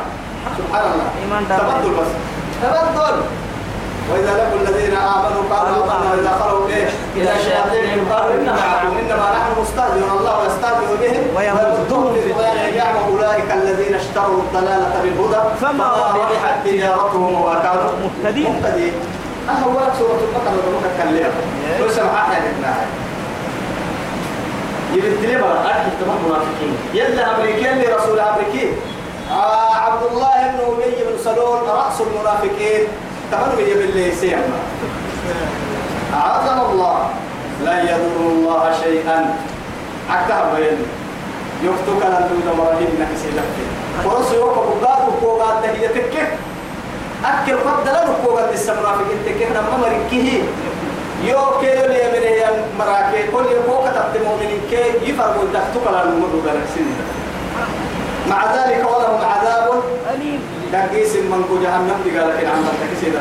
سبحان 0.58 0.84
الله. 0.92 1.06
إيمان 1.22 1.48
دابا. 1.48 1.62
تبدل 1.62 1.90
بس. 1.90 2.10
تبدل. 2.62 3.16
وإذا 4.10 4.32
لقوا 4.36 4.60
الذين 4.60 4.96
آمنوا 4.96 5.42
قالوا 5.50 5.84
آمنا 5.84 6.10
وإذا 6.10 6.32
خلوا 6.40 6.68
إيه؟ 6.68 6.88
إلى 7.16 7.30
شياطينهم 7.44 8.12
قالوا 8.12 8.34
إنا 8.34 8.52
معكم 8.52 8.98
إنما 8.98 9.26
نحن 9.36 9.60
مستهزئون. 9.60 10.10
الله 10.18 10.46
يستهزئ 10.46 10.96
بهم 11.02 11.24
ويمدهم 11.36 12.14
في 12.14 12.32
طغيانهم 12.32 13.16
أولئك 13.16 13.52
الذين 13.52 13.94
اشتروا 13.94 14.42
الضلالة 14.42 14.94
بالهدى. 15.02 15.40
فما 15.60 15.88
ربحت 16.14 16.66
تجارتهم 16.66 17.42
وكانوا 17.42 17.90
مهتدين. 18.02 18.52
مهتدين. 18.52 18.92
أهو 19.48 19.72
سورة 19.98 20.20
البقرة 20.26 20.58
ولا 20.66 20.78
متكلمة 20.78 21.30
إيه. 21.78 21.84
بس 21.86 21.98
بقى 24.96 25.80
أكيد 25.80 25.92
تمام 26.00 26.18
منافقين. 26.26 26.74
يلا 26.94 27.36
أمريكين 27.36 27.78
لرسول 27.78 28.20
أمريكي. 28.20 28.72
آه 29.30 29.74
عبد 29.74 30.02
الله 30.10 30.34
بن 30.34 30.58
أبي 30.72 31.04
بن 31.04 31.24
سلول 31.24 31.68
رأس 31.68 32.00
المنافقين. 32.00 32.82
تمام 33.32 33.48
من 33.58 33.64
يبلي 33.68 34.12
سيما 34.12 34.58
أعاذنا 36.14 36.70
الله. 36.70 37.10
لا 37.64 37.82
يضر 37.82 38.20
الله 38.20 38.72
شيئا. 38.82 39.36
أكتها 40.10 40.54
بين 40.56 40.78
يفتك 41.62 42.06
لن 42.06 42.28
تود 42.28 42.56
مرهين 42.58 42.90
نكسي 43.00 43.30
لك. 43.36 43.50
ورسول 44.06 44.36
يوقف 44.36 44.82
بقاد 44.82 45.08
وقوقات 45.08 45.64
تهيتك. 45.64 46.14
أكل 47.24 47.56
قد 47.56 47.86
لا 47.86 48.04
نقوقات 48.10 48.52
السمنافقين 48.52 49.18
تكهنا 49.26 49.60
ممركيه 49.60 50.42
يو 51.24 51.38
كيلو 51.60 51.86
لي 51.92 52.02
من 52.12 52.22
هي 52.22 52.44
مراكي 52.78 53.22
كل 53.32 53.46
يوم 53.54 53.70
كتبت 53.84 54.14
مؤمنين 54.26 54.60
كي 54.70 55.10
يفرقوا 55.10 55.48
تحتك 55.54 55.86
على 55.86 56.02
المرور 56.08 56.46
سنين 56.74 56.96
مع 58.30 58.40
ذلك 58.54 58.80
ولهم 58.90 59.20
عذاب 59.24 59.82
أليم 60.14 60.40
تقيس 60.72 61.16
من 61.16 61.42
جهنم 61.62 62.00
قال 62.04 62.28
لكن 62.28 62.46
عمل 62.46 62.74
تكسي 62.80 63.12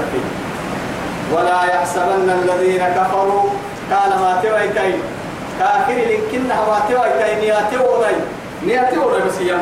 ولا 1.34 1.64
يحسبن 1.64 2.30
الذين 2.30 2.84
كفروا 2.98 3.50
قال 3.92 4.10
ما 4.20 4.40
تويتين 4.44 5.00
كافر 5.60 5.94
لكن 5.94 6.48
ما 6.48 6.80
تويتين 6.90 7.40
نياتي 7.40 7.78
نياتي 8.66 8.98
بس 9.28 9.42
يم 9.42 9.62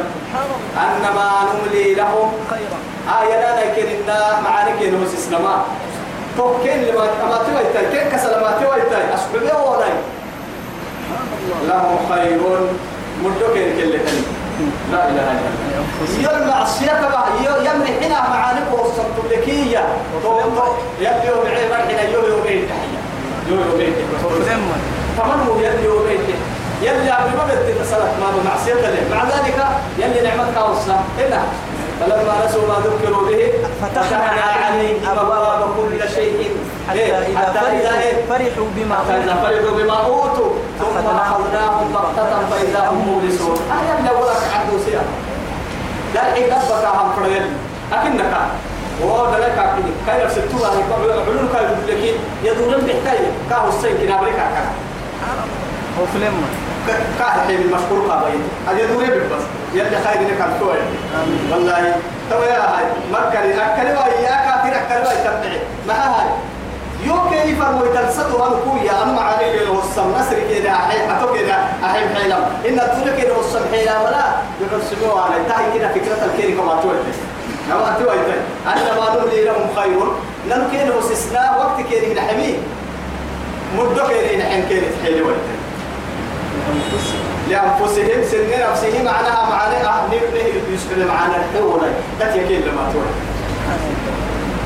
أنما 0.78 1.30
نملي 1.50 1.94
لهم 1.94 2.32
خيرا 2.50 2.80
آية 3.22 3.40
لا 3.42 3.60
لكن 3.60 3.86
معانك 4.44 4.82
ينوس 4.82 5.14
إسلاما 5.14 5.64
توكين 6.40 6.82
لما 6.84 7.06
ما 7.30 7.38
تويتين 7.46 7.92
كين 7.92 8.12
كسل 8.12 8.30
ما 8.30 8.52
تويتين 8.62 9.06
أسبوعي 9.16 9.68
ولاي 9.68 9.94
لهم 11.68 11.98
خير 12.10 12.40
مدوكين 13.24 13.70
كل 13.78 13.92
تاني 13.92 14.24
لا 14.92 15.10
إله 15.10 15.32
إلا 15.32 15.50
الله 16.20 16.40
يوم 16.40 16.48
معصية 16.48 16.92
تبع 16.92 17.24
يمري 17.42 17.92
حنا 18.02 18.30
معانك 18.30 18.74
وصلت 18.74 19.32
لكية 19.32 19.84
يوم 20.24 21.46
عيب 21.48 21.74
حنا 21.74 22.02
يوم 22.02 22.26
يومين 22.26 22.68
تحية 22.70 23.00
يوم 23.50 23.60
يومين 23.72 23.94
لما 23.94 24.76
فمن 25.18 25.48
هو 25.48 25.60
يلي 25.60 25.84
يومين 25.86 26.20
يلي 26.82 27.12
قبل 27.12 27.38
ما 27.38 27.44
بدي 27.44 27.74
تصلت 27.74 28.12
ما 28.22 28.28
بمعصية 28.36 28.74
مع 29.12 29.24
ذلك 29.24 29.66
يلي 29.98 30.30
نعمتك 30.30 30.70
وصلت 30.70 31.00
إلا 31.20 31.38
فلما 32.00 32.46
نسوا 32.46 32.68
ما 32.68 32.76
ذكروا 32.86 33.28
به 33.30 33.52
فتحنا 33.82 34.18
عليهم 34.66 34.98
أبواب 35.08 35.62
كل 35.78 36.10
شيء. 36.16 36.58
حتى 36.90 37.00
إيه؟ 37.00 37.14
إذا 37.16 37.94
إيه؟ 38.02 38.26
فرحوا 38.30 38.66
فرحوا 38.66 38.68
بما 38.76 38.96
فرحوا 39.44 39.78
بما 39.78 39.98
أوتوا. 40.06 40.52
ثم 40.80 41.08
أخذناهم. 41.08 41.94
بغتة 41.94 42.32
فإذا 42.50 42.90
هم 42.90 43.18
مبلسون. 43.18 43.58
أهلا 43.72 44.10
لو 44.10 44.20
لك 44.20 44.44
عدو 44.56 44.80
سيا 44.86 45.02
لا 46.16 46.22
إقبك 46.32 46.86
عن 46.86 47.10
فريل. 47.18 47.46
أكنك. 47.94 48.34
وهذا 49.02 49.38
لك 49.46 49.58
أكنك. 49.58 49.94
كاي 50.08 50.26
نفسدتوا 50.26 50.68
علون 50.68 51.50
كاي 51.54 51.66
لكن 51.88 52.16
يدورن 52.44 52.82
بحكاية. 52.86 53.32
كاهو 53.50 53.70
السين 53.70 53.98
كنا 53.98 54.22
بريكا 54.22 54.38
كنا 54.38 54.72
هو 56.00 56.06
في 56.92 57.04
لما 57.04 57.20
كاه 57.20 57.46
حين 57.48 57.62
المشكور 57.62 58.12
قابين 58.12 58.42
هذا 58.68 58.80
يدوري 58.80 59.08
بس 59.08 59.44
يلي 59.74 59.90
خير 59.90 60.22
لك 60.22 60.42
الكوي 60.42 60.78
والله. 61.52 61.96
تو 62.30 62.42
يا 62.44 62.60
هاي 62.60 62.84
مكري 63.12 63.54
أكلي 63.54 63.92
وياك 63.92 64.46
أكلي 64.56 64.76
أكلي 64.76 65.10
ويتبعي 65.10 65.60
ما 65.88 65.94
هاي. 65.94 66.28
يو 67.06 67.16
كيف 67.32 67.62
المتلسد 67.62 68.32
وانكويا 68.32 69.04
أما 69.04 69.22
عليك 69.22 69.62
له 69.62 69.80
الصم. 69.80 70.12
نسر 70.20 70.40
كده 70.50 70.72
أحيي 70.72 71.00
حتو 71.10 71.34
كده 71.34 71.56
أحيي 71.86 72.10
حيلم 72.16 72.44
إن 72.70 72.80
الدنيا 72.80 73.24
كده 73.24 73.40
الصم 73.40 73.60
حيلم 73.72 74.02
ولا 74.06 74.26
يحسبوا 74.62 75.20
على 75.22 75.36
تاي 75.50 75.80
كده 75.80 75.88
فكرة 75.88 76.26
الكيري 76.26 76.54
كما 76.54 76.82
تويت 76.82 77.16
أما 77.72 77.98
تويت 78.00 78.20
أن 78.68 78.98
ما 78.98 79.24
نملي 79.24 79.44
لهم 79.46 79.68
خير. 79.76 80.04
نم 80.50 80.68
كده 80.74 81.00
استثناء 81.00 81.56
وقت 81.60 81.92
كده 81.92 82.14
نحمي. 82.14 82.54
مدو 83.78 84.08
كده 84.08 84.38
نحن 84.38 84.70
كده 84.70 84.82
تحيلي 85.02 85.22
ويت 85.22 85.36
لأنفسهم 87.50 88.24
سن 88.32 88.50
نفسه 88.70 89.04
معناها 89.04 89.50
معناها 89.50 90.08
نبنه 90.08 90.74
يسكن 90.74 91.08
معنا 91.08 91.36
الحولة 91.36 91.94
لا 92.20 92.32
تيكين 92.32 92.62
لما 92.62 92.92
تقول. 92.92 93.04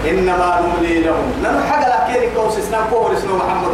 إنما 0.09 0.61
نملي 0.61 0.99
لهم. 0.99 1.33
لأنه 1.43 1.65
حاجة 1.71 1.87
لكن 1.87 2.35
كوس 2.35 2.57
إسلام 2.57 2.83
كوهر 2.89 3.17
اسمه 3.17 3.35
محمد. 3.37 3.71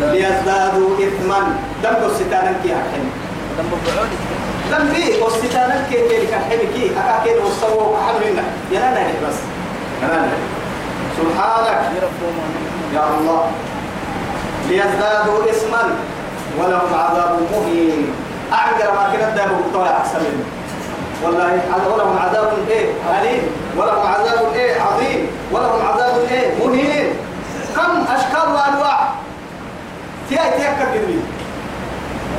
ليزدادوا 0.00 0.88
إثما. 0.98 1.38
دم 1.82 2.06
الستان 2.06 2.56
كي 2.62 2.74
حكم 2.74 3.04
دم 3.58 3.64
بعود 3.70 4.08
دم 4.70 4.94
في 4.94 5.22
والستان 5.22 5.86
كي 5.90 6.08
كي. 6.08 6.26
كحكم 6.26 6.58
كي 6.74 6.90
أكاكين 6.98 7.36
وصووا 7.44 7.96
حملنا 7.96 8.42
يلا 8.72 8.90
نهي 8.90 9.12
بس. 9.28 9.38
يلا 10.02 10.16
نهي. 10.16 10.38
سبحانك. 11.18 11.80
يا 12.94 13.04
الله. 13.18 13.50
ليزدادوا 14.68 15.50
اسما 15.50 15.96
ولهم 16.58 16.94
عذاب 16.94 17.40
مهين. 17.52 18.06
أعجر 18.52 18.94
ما 18.94 19.12
كنا 19.12 19.28
دابوا 19.36 19.56
بطولة 19.70 19.90
أحسن. 19.90 20.24
والله 21.24 21.60
ولهم 21.94 22.18
عذاب 22.18 22.52
إيه؟ 22.68 22.86
أليم. 23.20 23.42
ولهم 23.76 24.06
عذاب 24.06 24.52
إيه؟ 24.54 24.80
عظيم. 24.80 25.26
ولهم 25.52 25.86
عذاب 25.86 26.14
إيه؟ 26.30 26.66
مهين. 26.66 27.06
كم 27.76 28.14
أشكال 28.14 28.48
وأنواع. 28.54 29.08
تيا 30.28 30.42
تيا 30.56 30.70
كبير 30.94 31.20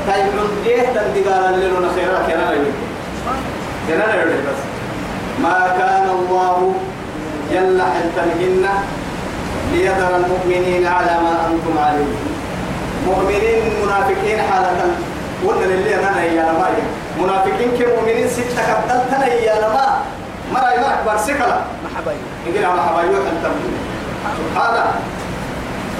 طيب 0.08 0.26
من 0.26 0.64
إيه 0.66 0.82
تندقال 0.82 1.60
لنا 1.60 1.90
خيرات 1.96 2.30
يا 2.30 2.38
نبي 2.38 2.72
يا 3.90 3.98
نبي 3.98 4.38
بس. 4.38 4.62
ما 5.44 5.76
كان 5.78 6.10
الله 6.10 6.74
يلا 7.52 7.84
حتنهن 7.84 8.66
ليذر 9.74 10.16
المؤمنين 10.16 10.88
على 10.88 11.14
ما 11.24 11.48
أنتم 11.48 11.80
عليه. 11.80 12.35
مؤمنين 13.06 13.64
منافقين 13.84 14.40
حالة. 14.50 14.82
قلنا 15.48 15.66
للي 15.66 15.96
أنا 15.96 16.24
يا 16.24 16.44
لما. 16.50 16.70
منافقين 17.20 17.70
كمؤمنين 17.80 18.28
ستة 18.28 18.62
كبدلتنا 18.68 19.28
يا 19.48 19.56
لما. 19.62 19.88
مرة 20.54 20.74
يمرك 20.74 21.00
برسكلا 21.06 21.58
محبي 21.86 22.18
نقول 22.48 22.66
على 22.66 22.82
حبايوح 22.82 23.24
أنت 23.32 23.46
سبحانه 24.38 24.86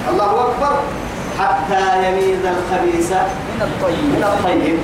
الله 0.10 0.32
أكبر. 0.46 0.76
حتى 1.40 1.84
يميز 2.08 2.44
الخبيث 2.46 3.12
من 3.12 3.62
الطيب. 3.62 4.04
من 4.16 4.24
الطيب. 4.24 4.78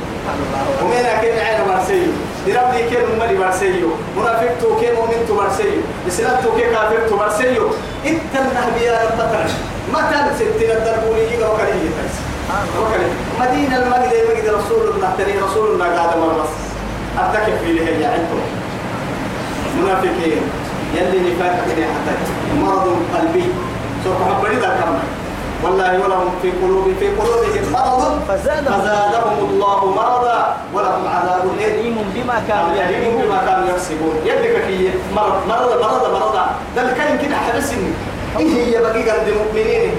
ومن 0.84 1.06
أكيد 1.06 1.40
عين 1.40 1.60
مرسيو 1.68 2.12
دربني 2.48 2.90
كين 2.90 3.04
أمري 3.16 3.38
مرسيو 3.38 3.90
منافق 4.18 4.52
تو 4.62 4.80
كين 4.80 4.94
مؤمن 4.96 5.26
تو 5.28 5.34
مرسيو 5.36 5.82
إسلام 6.08 6.44
تو 6.44 6.52
كين 6.58 6.72
كافر 6.72 7.08
تو 7.10 7.16
مرسيو 7.16 7.70
إنت 8.06 8.34
رب 8.36 9.18
ترى 9.18 9.46
متى 9.94 10.36
ستين 10.36 10.72
الدربوني 10.72 11.22
يجي 11.24 11.44
وكالي 11.44 11.90
وكالي 12.82 13.10
مدينة 13.40 13.76
المجد 13.78 14.14
المجد 14.14 14.46
رسول 14.50 14.84
الله 14.96 15.10
تري 15.18 15.40
رسول 15.40 15.68
الله 15.74 15.86
قاعد 15.86 16.18
مرمس 16.18 16.54
أتكف 17.20 17.64
في 17.64 17.74
له 17.74 17.84
يا 17.84 18.16
أنتم 18.16 18.42
منافقين. 19.78 20.42
يلي 20.96 21.20
نفاق 21.20 21.52
حتى 21.52 22.14
مرض 22.62 22.96
قلبي. 23.16 23.46
سوف 24.04 24.18
حبري 24.28 24.56
ذا 24.56 24.68
كمان 24.68 25.04
والله 25.64 26.00
ولهم 26.04 26.30
في 26.42 26.52
قلوب 26.52 26.86
في 27.00 27.08
قلوبهم 27.08 27.72
مرض. 27.74 28.20
فزادهم. 28.28 28.82
الله 29.50 29.86
مرضا. 29.96 30.56
ولهم 30.74 31.08
عذاب 31.08 31.44
أليم 31.58 31.78
أليم. 31.80 31.96
بما 32.16 32.42
كانوا 32.48 32.74
يعملون 32.76 33.22
بما 33.22 33.40
كانوا 33.48 33.70
يكسبون. 33.70 34.16
يدك 34.26 34.64
في 34.68 34.90
مرض 35.16 35.48
مرض 35.50 35.82
مرض 35.82 36.04
مرض. 36.14 36.36
ده 36.76 36.82
كان 36.98 37.18
كده 37.18 37.36
حبسني 37.36 37.94
إيه 38.40 38.66
هي 38.66 38.82
بقي 38.82 39.10
قلب 39.10 39.28
المؤمنين 39.28 39.92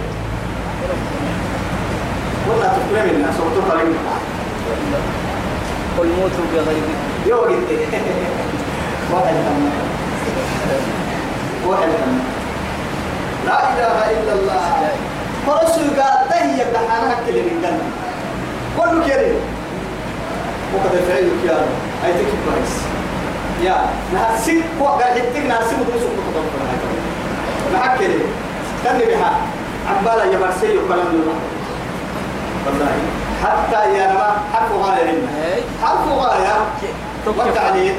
والله 2.48 2.66
تكرم 2.66 3.10
الناس 3.10 3.34
وتطلع 3.40 3.80
قل 5.98 6.06
موتوا 6.08 6.44
بغيظكم 6.54 6.94
يو 7.26 7.36
قلت 7.36 7.68
واحد 9.12 9.34
واحد 11.66 11.88
لا 13.46 13.72
إله 13.72 14.10
إلا 14.10 14.32
الله. 14.32 14.88
فرسول 15.46 16.00
قال 16.00 16.28
تهي 16.28 16.64
بحانها 16.74 17.16
كل 17.26 17.32
من 17.34 17.64
قلب. 17.64 17.82
كله 18.76 19.06
كريم. 19.06 19.40
وقد 20.74 20.96
فعلك 21.08 21.40
يا 21.46 21.52
رب. 21.52 21.72
اي 22.04 22.12
تكي 22.12 22.36
كويس 22.46 22.74
يا. 23.62 23.76
نهسك 24.14 24.64
وقال 24.80 25.04
حتك 25.04 25.44
نهسك 25.48 25.76
ودوسك 25.80 26.12
تطبق 26.16 26.52
معك 26.62 27.01
كريم 27.98 28.22
تني 28.84 29.04
بها. 29.04 29.32
عبالا 29.90 30.24
يا 30.24 30.38
مرسي 30.38 30.78
وكلام 30.78 31.06
الله 31.12 31.38
والله. 32.66 32.92
حتى 33.42 33.80
يا 33.98 34.06
نما 34.12 34.36
حرف 34.54 34.72
غاية 34.72 35.18
حرف 35.82 36.08
غاية. 36.08 36.54
والتعليل. 37.26 37.94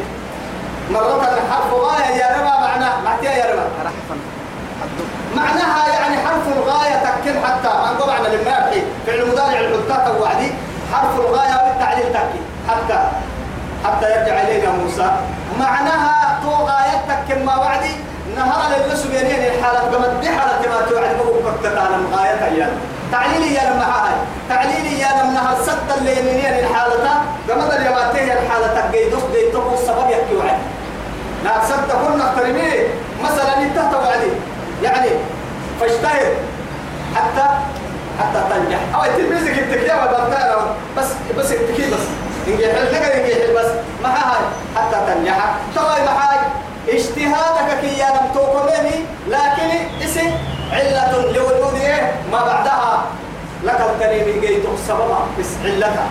مرة 0.92 1.26
حرف 1.52 1.74
غاية 1.74 2.16
يا 2.16 2.28
ربا 2.38 2.60
معناه 2.68 3.02
معناه 3.02 3.32
يا 3.32 3.46
ربا 3.52 3.66
معناها 5.36 5.88
يعني 5.94 6.18
حرف 6.18 6.48
الغاية 6.58 6.96
تكن 7.04 7.36
حتى. 7.46 7.70
معنى 8.08 8.28
لما 8.36 8.52
يبحي 8.52 8.84
فعل 9.08 9.32
مضارع 9.32 9.60
الحدات 9.60 10.22
وعدي. 10.22 10.52
حرف 10.94 11.20
الغاية 11.20 11.68
والتعليل 11.68 12.14
تكن 12.14 12.42
حتى. 12.70 13.00
حتى 13.86 14.06
يرجع 14.06 14.42
إلينا 14.42 14.72
موسى. 14.72 15.12
معناها 15.60 16.40
تو 16.44 16.50
غاية 16.50 16.98
تكن 17.10 17.46
ما 17.46 17.56
وعدي. 17.56 17.96
نهار 18.36 18.62
للنسو 18.72 19.10
بينين 19.10 19.41
الحالة 19.52 19.80
قمت 19.80 20.13
بحالة 20.22 20.69
ما 20.69 20.86
توعد. 20.89 21.17
بقول 21.17 21.41
كنت 21.43 21.65
على 21.78 21.96
الغاية 21.96 22.46
أيام. 22.46 22.72
تعليلي 23.12 23.54
يا 23.56 23.63
لما 23.69 23.86
هاي 23.86 24.13
تعليلي 24.50 25.00
يا 25.00 25.08
لما 25.08 25.34
نهار 25.34 25.58
ست 25.63 25.98
اللي 25.98 26.19
يمينين 26.19 26.65
الحالة 26.65 27.10
قمت 27.50 27.74
اليواتيه 27.74 28.34
الحالة 28.34 28.67
تقيدوس 28.67 29.24
ديتوكو 29.34 29.74
السبب 29.74 30.10
يحكي 30.10 30.36
وعد. 30.36 30.58
لا 31.43 31.58
تصدق 31.58 32.08
كنا 32.08 32.30
اخترميه 32.30 32.88
مثلا 33.24 33.58
انتهت 33.58 33.93
وعدي 33.93 34.32
يعني 34.84 35.10
فاجتهد. 35.80 36.34
حتى 37.15 37.48
حتى 38.19 38.39
تنجح. 38.50 38.80
أو 38.96 39.02
تلميذك 39.17 39.60
التكيا 39.60 39.96
وبرتانا 39.96 40.76
بس 40.98 41.06
بس 41.38 41.52
التكي 41.52 41.91
بس. 41.91 42.06
نجح 42.48 42.69
الحاجة 42.82 43.26
نجح 43.26 43.62
بس 43.62 43.72
ما 44.04 44.10
هاي 44.10 44.41
حتى 44.76 44.98
تنجح. 45.08 45.56
ما 45.76 46.12
هاي 46.22 46.38
اجتهادك 46.88 47.80
كي 47.82 48.02
لم 48.02 48.28
توقمني 48.34 49.06
لكن 49.30 49.69
اسم 50.06 50.32
علة 50.72 51.12
لوجود 51.34 51.82
ما 52.32 52.39
بعدها. 52.46 53.04
لك 53.63 53.80
الكريم 53.89 54.41
جيت 54.41 54.65
سببها 54.88 55.28
بس 55.39 55.46
علتها. 55.65 56.08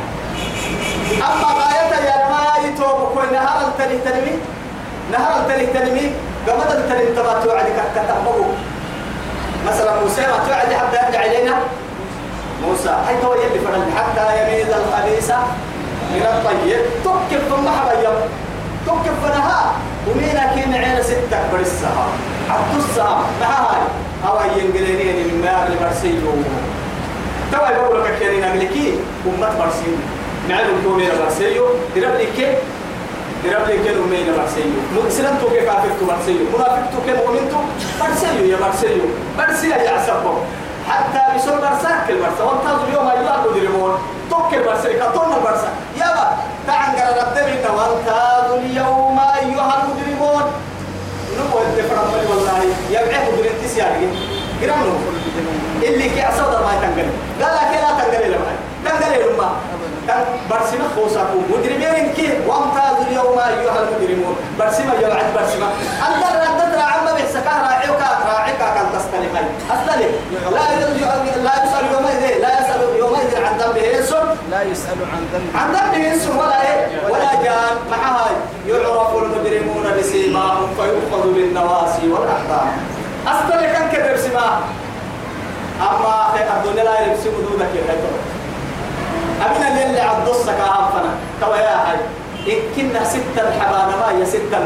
أما 1.13 1.49
غاية 1.61 1.95
يا 2.09 2.29
ما 2.31 2.69
يتوب 2.69 2.99
كل 3.15 3.35
نهار 3.35 3.69
التني 3.69 3.99
تنمي. 3.99 4.39
نهار 5.13 5.41
التني 5.41 5.67
تنمي. 5.67 6.13
قمت 6.49 6.71
التني 6.73 7.07
تبع 7.07 7.33
توعدك 7.45 7.79
كتبه 7.95 8.47
مثلا 9.67 10.01
موسى 10.01 10.21
ما 10.21 10.39
توعد 10.47 10.73
حتى 10.73 10.97
يرجع 11.07 11.25
إلينا؟ 11.25 11.55
موسى 12.63 12.89
هاي 12.89 13.17
تو 13.23 13.35
يلي 13.35 13.59
فرن 13.59 13.93
حتى 13.97 14.25
يميز 14.43 14.67
الخبيث 14.67 15.31
من 16.15 16.23
الطيب. 16.23 16.81
تكف 17.05 17.43
ثم 17.49 17.69
حبيب 17.69 18.17
تكف 18.87 19.17
فنها 19.23 19.73
ومينا 20.09 20.53
كين 20.55 20.75
عين 20.75 21.03
ستة 21.03 21.39
برسها 21.53 22.07
حتى 22.51 22.77
الساعة 22.79 23.25
مع 23.41 23.47
هاي. 23.47 23.83
هواي 24.27 24.49
ينقلينين 24.59 25.17
من 25.29 25.41
مار 25.45 25.67
المرسيو 25.67 26.33
توا 27.53 27.69
يقول 27.71 28.05
لك 28.05 28.19
كيرين 28.19 28.45
أملكي 28.45 28.95
أمة 29.27 29.49
مرسيو 29.59 29.95
نعلم 30.49 30.77
تومي 30.85 31.09
مرسيو 31.25 31.67
درب 31.97 32.15
لي 32.19 32.27
كيف؟ 32.37 32.59
درب 33.45 33.67
لي 33.69 33.79
كيف 33.85 33.97
أمي 34.07 34.19
مرسيو 34.39 34.73
مسلم 35.07 35.39
تو 35.41 35.49
كيف 35.51 35.65
كافر 35.65 35.89
تو 36.01 36.05
مرسيو 36.07 36.37
منافق 36.55 36.83
تو 36.93 36.99
كيف 37.07 37.17
مؤمن 37.17 37.49
تو 37.51 37.59
مرسيو 38.05 38.45
يا 38.53 38.57
مرسيو 38.67 39.05
مرسيو 39.39 39.71
يا 39.71 39.91
عسبو 39.91 40.35
حتى 40.89 41.23
بسول 41.37 41.59
برساك 41.59 42.05
البرسا 42.11 42.43
وانتظر 42.45 42.85
اليوم 42.89 43.07
أيضا 43.11 43.45
مدرمون 43.51 43.93
توك 44.31 44.55
البرسا 44.55 44.89
كتون 44.93 45.33
البرسا 45.37 45.69
يابا 46.01 46.27
تعال 46.67 46.91
قرر 46.97 47.29
الدمين 47.29 47.65
وانتظر 47.77 48.59
اليوم 48.59 49.19
أيها 49.19 49.75
المدرمون 49.85 50.43
نبغى 51.39 51.63
الدفرة 51.63 52.03
يبعث 53.03 53.25
مدرم 53.33 53.55
تسياري 53.65 54.09
قرانو 54.63 54.95
اللي 55.83 56.09
كي 56.09 56.29
أصدر 56.29 56.61
ما 56.67 56.73
تنقل. 56.83 57.09
قال 57.43 57.55
لك 57.57 57.73
لا 57.83 57.91
تنقل 57.99 58.31
لما 58.33 58.53
تنقل 58.85 59.13
لما 59.23 59.49
برسمة 60.51 60.87
خوصكم 60.97 61.43
مجرمين 61.51 62.13
كي. 62.17 62.29
وامتازوا 62.47 63.07
اليوم 63.11 63.39
أيها 63.39 63.79
المجرمون 63.83 64.37
برسمة 64.59 64.95
يوعد 65.03 65.27
برسمة. 65.35 65.69
أنت 66.09 66.23
ردت 66.43 66.79
عم 66.79 67.07
بحسكا 67.17 67.55
راعيك 67.67 68.03
راعيك 68.33 68.59
كان 68.59 68.87
تستلم. 68.95 69.35
أستلم. 69.75 70.13
لا 70.53 70.63
لا 71.47 71.55
يسأل 71.65 71.85
يومئذ. 71.93 72.23
لا 72.41 72.61
يسأل 72.61 72.83
يومئذ 72.99 73.33
عن 73.45 73.59
ذنبه 73.59 73.99
إنسان 73.99 74.27
لا 74.51 74.63
يسأل 74.63 74.99
عن 75.13 75.23
ذنب 75.33 75.57
عن 75.57 75.69
ذنبه 75.75 76.13
إنسان 76.13 76.37
ولا 76.37 76.59
إيه؟ 76.63 76.87
ولا 77.11 77.33
جان. 77.45 77.77
معها 77.91 78.31
يعرف 78.69 79.17
المجرمون 79.17 79.87
بسيماهم 79.99 80.69
فيؤخذ 80.77 81.33
بالنواسي 81.35 82.09
والأقدام 82.09 82.69
أستلم 83.27 83.73
كان 83.73 83.91
كده 83.93 84.13
بسماه 84.15 84.59
أما 85.81 86.27
في 86.37 86.43
الدنيا 86.69 86.85
لا 86.85 87.01
يلبسوا 87.01 87.33
دودك 87.51 87.69
يا 87.77 87.83
حيث 87.89 88.05
أبنا 89.47 89.85
اللي 89.87 90.01
عبد 90.01 90.29
الصك 90.29 90.49
أهفنا 90.61 91.11
توا 91.41 91.57
يا 91.57 91.77
حي 91.77 91.97
إن 92.53 92.59
كنا 92.77 93.05
ستة 93.05 93.49
الحبانة 93.49 93.97
ما 93.97 94.19
هي 94.19 94.27
ستة 94.27 94.59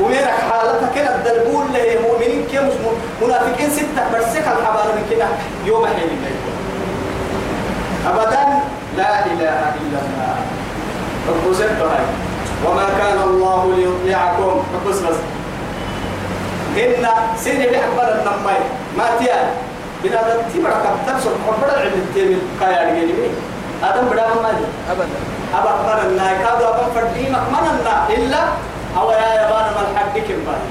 وميرك 0.00 0.34
حالتها 0.50 0.90
كده 0.94 1.14
الدربول 1.16 1.64
اللي 1.66 1.98
مؤمنين 2.08 2.46
كي 2.50 2.58
مش 2.58 2.72
منافقين 3.22 3.70
ستة. 3.70 4.02
برسك 4.12 4.38
الحبانة 4.38 4.94
من 4.94 5.06
كده 5.10 5.26
يوم 5.66 5.86
حين 5.86 6.08
أبدا 8.06 8.40
لا 8.96 9.26
إله 9.26 9.74
إلا 9.80 9.98
الله. 10.02 10.34
رب 11.28 11.54
هاي 11.80 12.04
وما 12.66 12.84
كان 12.98 13.18
الله 13.28 13.74
ليطلعكم 13.76 14.62
بس 14.88 14.98
بس. 14.98 15.16
إن 16.76 17.06
سيدي 17.36 17.66
بحبر 17.66 18.08
النمي 18.16 18.58
ما 18.98 19.06
تيان 19.18 19.46
بنا 20.04 20.22
تبرع 20.54 20.82
تبصر 21.06 21.30
حبر 21.46 21.68
العلم 21.68 21.92
التيمي 22.08 22.38
كايا 22.60 22.90
رجيني 22.90 23.12
آدم 23.82 24.08
بدا 24.08 24.26
ما 24.42 24.52
دي 24.52 24.64
أبدا. 24.90 25.18
أبا 25.54 25.72
من 25.82 26.10
النا 26.10 26.32
كادو 26.42 26.64
أبا 26.64 26.86
فرديمك 26.94 27.44
من 27.52 27.64
النا 27.70 28.08
إلا 28.08 28.42
أو 28.98 29.10
يا 29.10 29.28
يبان 29.42 29.66
من 29.76 29.86
حدكم 29.98 30.38
باهي 30.46 30.68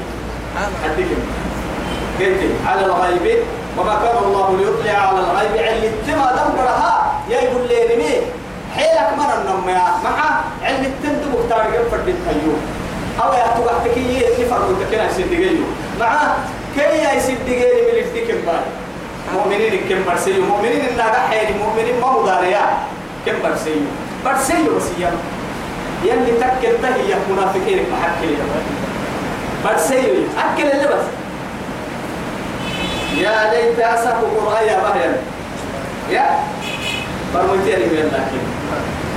حدكم 0.83 1.21
قلت 2.19 2.41
على 2.67 2.85
الغيب. 2.85 3.39
وما 3.77 3.95
كان 4.03 4.17
الله 4.23 4.57
ليطلع 4.57 4.97
على 5.07 5.19
الغيب. 5.19 5.53
علم 5.67 5.83
التما 5.83 6.27
دمرها 6.31 7.13
يا 7.29 7.41
يقول 7.41 7.67
لي 7.67 7.95
نمي 7.95 8.13
حيلك 8.75 9.09
من 9.17 9.29
النمي 9.37 9.73
مع 10.03 10.41
علم 10.63 10.83
التم 10.85 11.15
مختار 11.33 11.65
يفر 11.73 11.97
بالتيوم 12.05 12.61
أو 13.23 13.33
يا 13.33 13.47
تبع 13.57 13.73
تكيي 13.85 14.27
اللي 14.33 14.45
فرق 14.45 14.67
تكنا 14.79 15.07
يسدقيو 16.01 16.09
مع 16.09 16.35
كي 16.75 16.81
يا 17.03 17.13
يسدقيني 17.13 17.81
من 17.87 17.97
الدكم 18.03 18.45
باهي 18.45 18.65
مؤمنين 19.33 19.81
كم 19.89 20.11
برسيو 20.11 20.45
مؤمنين 20.45 20.81
إننا 20.81 21.19
حيل 21.29 21.57
مؤمنين 21.57 21.99
ما 22.01 22.11
مضاريا 22.11 22.61
كم 23.25 23.33
برسيو 23.43 23.75
برسيو 24.25 24.75
بسيام 24.77 25.13
يلي 26.03 26.31
تكل 26.31 26.81
تهي 26.81 27.15
منافقين 27.29 27.85
محكي 27.91 28.35
برسيو 29.65 30.23
أكل 30.37 30.71
اللي 30.71 30.87
بس. 30.87 31.05
يا 33.17 33.53
ليت 33.53 33.79
أسف 33.79 34.15
قرآن 34.37 34.65
يا 34.67 34.77
بهيا 34.79 35.17
يا. 36.09 36.25
فرمتي 37.33 37.71
لي 37.75 37.85
من 37.85 38.11
لكن 38.13 38.43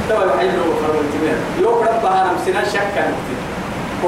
توا 0.08 0.24
يحيلوا 0.34 0.74
فرمتي 0.82 1.18
من 1.22 1.58
يوم 1.62 1.78
ربها 1.82 2.32
نمسنا 2.32 2.64
شكا 2.68 3.04
هو 3.08 3.53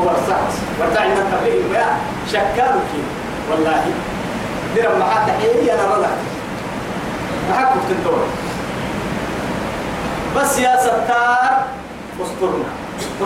الصحص 0.03 0.55
ورتعي 0.81 1.09
من 1.09 1.25
تبليغ 1.33 1.63
ما 1.73 1.87
شكا 2.33 2.81
والله. 3.51 3.85
درم 4.77 4.99
معاه 4.99 5.27
تحيي 5.27 5.73
أنا 5.75 5.83
رضا 5.83 6.11
معاك 7.51 7.69
تنتور 7.89 8.19
بس 10.37 10.59
يا 10.59 10.77
ستار 10.81 11.65
استرنا. 12.23 12.71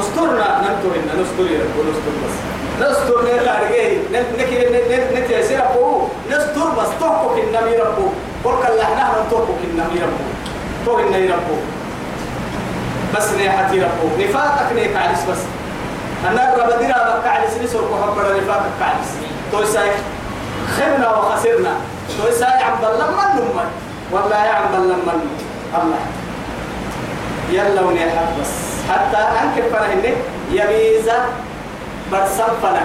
استرنا 0.01 0.49
ننتور 0.61 0.93
إن 0.97 1.23
نستر 1.23 1.53
يا 1.53 1.61
رب 1.61 1.77
نستر 1.89 2.13
بس. 2.23 2.37
نستر 2.81 3.23
نلا 3.25 3.59
رجعي. 3.59 3.99
نكي 4.39 4.59
نتي 5.15 5.41
يصير 5.41 5.61
أبو. 5.71 6.09
نستر 6.31 6.69
بس 6.79 6.89
توقف 7.01 7.39
النبي 7.39 7.77
ربو 7.77 8.07
قل 8.45 8.55
كلا 8.63 8.83
إحنا 8.83 9.25
نتوقف 9.27 9.59
النبي 9.65 9.99
ربو 10.03 10.25
توقف 10.87 11.07
النبي 11.07 11.27
ربو 11.27 11.57
بس 13.17 13.33
نيحتي 13.39 13.81
ربو 13.81 14.07
نفاقك 14.19 14.73
نيك 14.75 14.97
عرس 14.97 15.23
بس. 15.31 15.43
أنا 16.29 16.55
رب 16.59 16.79
ديرا 16.79 17.01
بك 17.17 17.27
عرس 17.27 17.55
نسور 17.65 17.83
كحبر 17.83 18.37
نفاقك 18.37 18.81
عرس 18.81 19.11
توي 19.53 19.67
سايك 19.67 19.93
خبنا 20.77 21.09
وخسرنا. 21.17 21.73
توي 22.19 22.33
سايك 22.33 22.63
عبد 22.63 22.85
الله 22.85 23.07
من 23.11 23.41
نمر. 23.41 23.67
والله 24.13 24.37
عبد 24.37 24.75
الله 24.75 24.97
من 24.97 25.21
الله. 25.75 26.03
يلا 27.51 27.81
ونيحت 27.83 28.29
بس. 28.41 28.53
حتى 28.91 29.17
أنك 29.17 29.57
فرهن 29.73 30.05
يميزة 30.53 31.19
برسفنا 32.13 32.85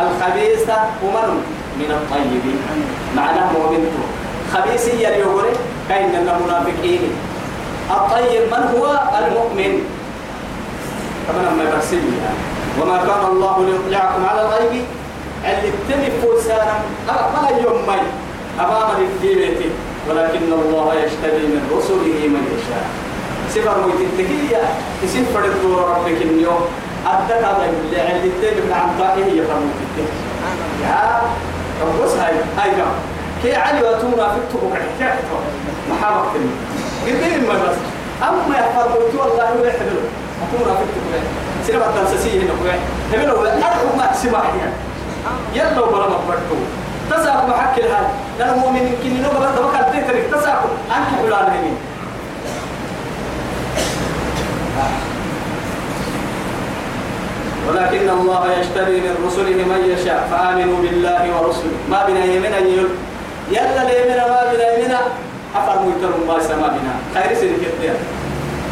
الخبيثة 0.00 0.78
ومن 1.04 1.28
من 1.78 1.90
الطيبين. 1.90 2.58
معناه 3.16 3.52
مؤمنته 3.52 4.04
خبيث 4.54 4.88
يليوري 4.88 5.52
كاين 5.88 6.14
المنافقين 6.14 7.12
الطيب 7.90 8.42
من 8.52 8.62
هو؟ 8.74 8.86
المؤمن. 9.18 9.72
كمان 11.28 11.56
ما 11.58 11.62
يبرسل 11.62 11.96
يعني. 11.96 12.49
وما 12.78 12.96
كان 13.08 13.22
الله 13.32 13.54
ليطلعكم 13.66 14.22
على 14.30 14.40
الغيب. 14.42 14.84
اللي 15.44 15.70
تمي 15.88 16.10
فوسانا 16.22 16.74
أقبل 17.08 17.64
يوم 17.64 17.78
مي. 17.88 18.02
أمام 18.60 18.90
الدينة 19.00 19.60
ولكن 20.08 20.52
الله 20.52 20.94
يشتري 20.94 21.44
من 21.52 21.62
رسله 21.76 22.16
من 22.34 22.42
يشاء. 22.54 22.86
سفر 23.54 23.76
ميتتكية 23.86 24.62
تسين 25.02 25.24
فرد 25.34 25.54
ربك 25.64 26.22
اليوم. 26.22 26.62
أدك 27.06 27.32
هذا 27.32 27.64
اللي 27.82 28.30
تمي 28.42 28.60
من 28.66 28.72
عن 28.72 28.88
طائه 28.98 29.24
هي 29.24 29.42
فرموتك 29.48 30.12
يا 30.82 31.22
ربوس 31.82 32.12
هاي 32.16 32.34
هاي 32.58 32.70
كم 32.70 32.92
كي 33.42 33.56
علي 33.56 33.82
وأتونا 33.82 34.28
في 34.32 34.38
التبوك 34.38 34.72
حكايته 34.72 35.38
محابك 35.90 36.28
تمي 36.34 36.50
قدين 37.06 37.46
بس. 37.48 37.78
أما 38.28 38.54
يفرموتي 38.58 39.16
والله 39.16 39.44
يحبلو 39.68 40.00
أتونا 40.42 40.74
في 40.76 40.82
التبوك 40.82 41.24
كوي. 42.62 42.76
هبلو 43.12 43.44
أدعو 43.44 43.96
ما 43.98 44.06
تسمع 44.06 44.44
يعني 44.44 44.76
يلا 45.54 45.86
ما 45.86 45.98
أنك 50.90 51.76
ولكن 57.68 58.10
الله 58.10 58.42
يشتري 58.60 59.00
من 59.00 59.14
رسله 59.26 59.64
من 59.70 59.80
يشاء. 59.94 60.28
فآمنوا 60.30 60.78
بالله 60.82 61.22
ورسله. 61.40 61.76
ما 61.90 62.06
بنا 62.06 62.24
يمنا 62.24 62.58
يل. 62.58 62.88
يلا 63.50 63.82
ليمنا 63.84 64.24
ما 64.28 64.40
بنا 64.52 64.66
يمنا. 64.78 65.00
أفر 65.56 65.82
ميتر 65.82 66.12
ما 66.28 66.42
سما 66.42 66.68
بنا. 66.68 66.94
خير 67.14 67.36
سنك 67.36 67.62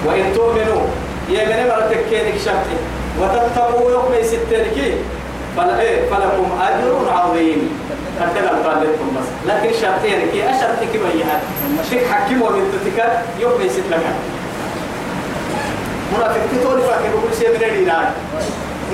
وإن 0.07 0.33
تؤمنوا 0.35 0.83
يمنا 1.29 1.67
مرتك 1.67 2.01
كينك 2.11 2.35
شرطي. 2.45 2.77
وتتقوا 3.21 3.91
يوم 3.91 4.15
يستركي 4.21 4.95
فلا 5.57 5.81
إيه 5.81 6.11
فلكم 6.11 6.49
أجر 6.61 7.13
عظيم. 7.13 7.71
هكذا 8.21 8.49
قال 8.49 8.81
لكم 8.83 9.09
بس. 9.17 9.29
لكن 9.49 9.71
شرطين 9.81 10.21
كي 10.33 10.51
أشرتك 10.51 10.93
بيها 10.93 11.41
شيك 11.91 12.07
حكيم 12.07 12.43
ومن 12.43 12.65
تتكر 12.73 13.11
يوم 13.41 13.61
يست 13.61 13.83
لك 13.91 14.01
منافق 16.13 16.41
تقول 16.63 16.81
فاكر 16.81 17.09
بقول 17.15 17.35
شيء 17.39 17.49
من 17.49 17.65
الدين 17.65 17.93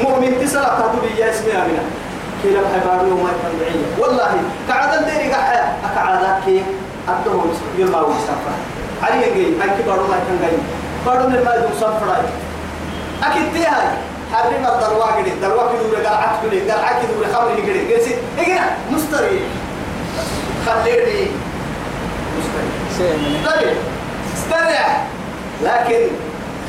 مؤمن 0.03 0.41
تسلا 0.45 0.63
تقول 0.79 1.11
يا 1.19 1.31
اسمي 1.31 1.53
أمينة 1.53 1.85
كلا 2.43 2.61
بحباري 2.63 3.11
وما 3.11 3.31
بعيد. 3.61 3.85
والله 3.99 4.33
قعد 4.71 4.95
الدير 4.99 5.33
قاعد 5.33 5.59
أقعد 5.85 6.43
كي 6.47 6.63
أبدهم 7.09 7.53
يوم 7.79 7.95
أول 7.95 8.15
سفر 8.15 8.55
علي 9.03 9.27
يجي 9.27 9.45
هاي 9.61 9.69
كبار 9.79 9.97
ما 9.97 10.17
يكون 10.17 10.39
بارون 11.07 11.33
ما 11.33 11.55
يدوم 11.55 11.73
سفر 11.81 12.17
أكيد 13.23 13.53
تيهاي 13.55 13.89
حرم 14.33 14.67
الدروا 14.67 15.23
كده. 15.23 15.35
دروا 15.49 15.63
كده 15.73 15.97
قال 15.97 16.07
عك 16.07 16.41
كده. 16.53 16.75
عك 16.75 16.97
كده 17.03 17.33
خمر 17.39 17.55
كده. 17.67 18.03
سي 18.05 18.15
اجينا 18.39 18.67
مستري. 18.91 19.41
خليني. 20.67 21.27
مستري. 22.39 23.41
طيب 23.47 23.77
لكن 25.63 26.07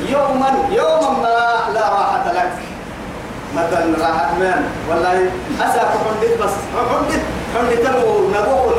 يوما 0.08 0.48
يوما 0.70 1.10
ما 1.10 1.72
لا 1.74 1.80
راحة 1.88 2.32
لك. 2.32 2.52
مثلا 3.56 3.96
راحة 4.08 4.34
من؟ 4.34 4.68
والله 4.90 5.30
أساك 5.60 5.88
حندت 5.88 6.42
بس. 6.42 6.50
حندت 6.90 7.20
حندت 7.56 7.86
نبوك 7.86 8.72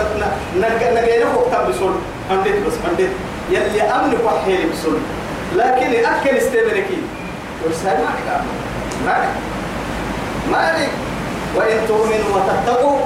نجينه 0.93 1.37
وقت 1.37 1.67
بسول 1.69 1.91
حندت 2.29 2.55
بس 2.67 2.73
حندت 2.85 3.09
يلي 3.51 3.81
أمنك 3.81 4.17
وحيلي 4.25 4.69
بسول 4.69 4.97
لكن 5.55 6.05
أكل 6.05 6.37
استمركي. 6.37 7.01
ورسالة 7.65 7.99
ما 7.99 8.35
ما 9.05 9.25
مالك 10.51 10.89
وإن 11.55 11.87
تؤمنوا 11.87 12.29
وتتقوا 12.35 12.97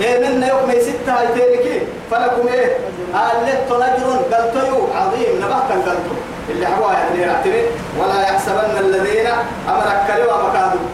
إيه 0.00 0.18
من 0.18 0.42
يوم 0.42 0.74
ستة 0.80 1.12
هيتينك 1.12 1.82
فلكم 2.10 2.48
إيه؟ 2.48 2.76
ألت 3.14 3.72
نجر 3.72 4.08
قلتيو. 4.32 4.88
عظيم. 4.96 5.36
نبهتا 5.38 5.74
قلتو. 5.74 6.14
اللي 6.50 6.66
هو 6.66 6.90
يعني 6.90 7.20
يعتمد 7.20 7.64
ولا 7.98 8.22
يحسبن 8.22 8.78
الذين 8.80 9.26
أمرك 9.68 9.98
كلوا 10.06 10.48
مكادوا 10.48 10.86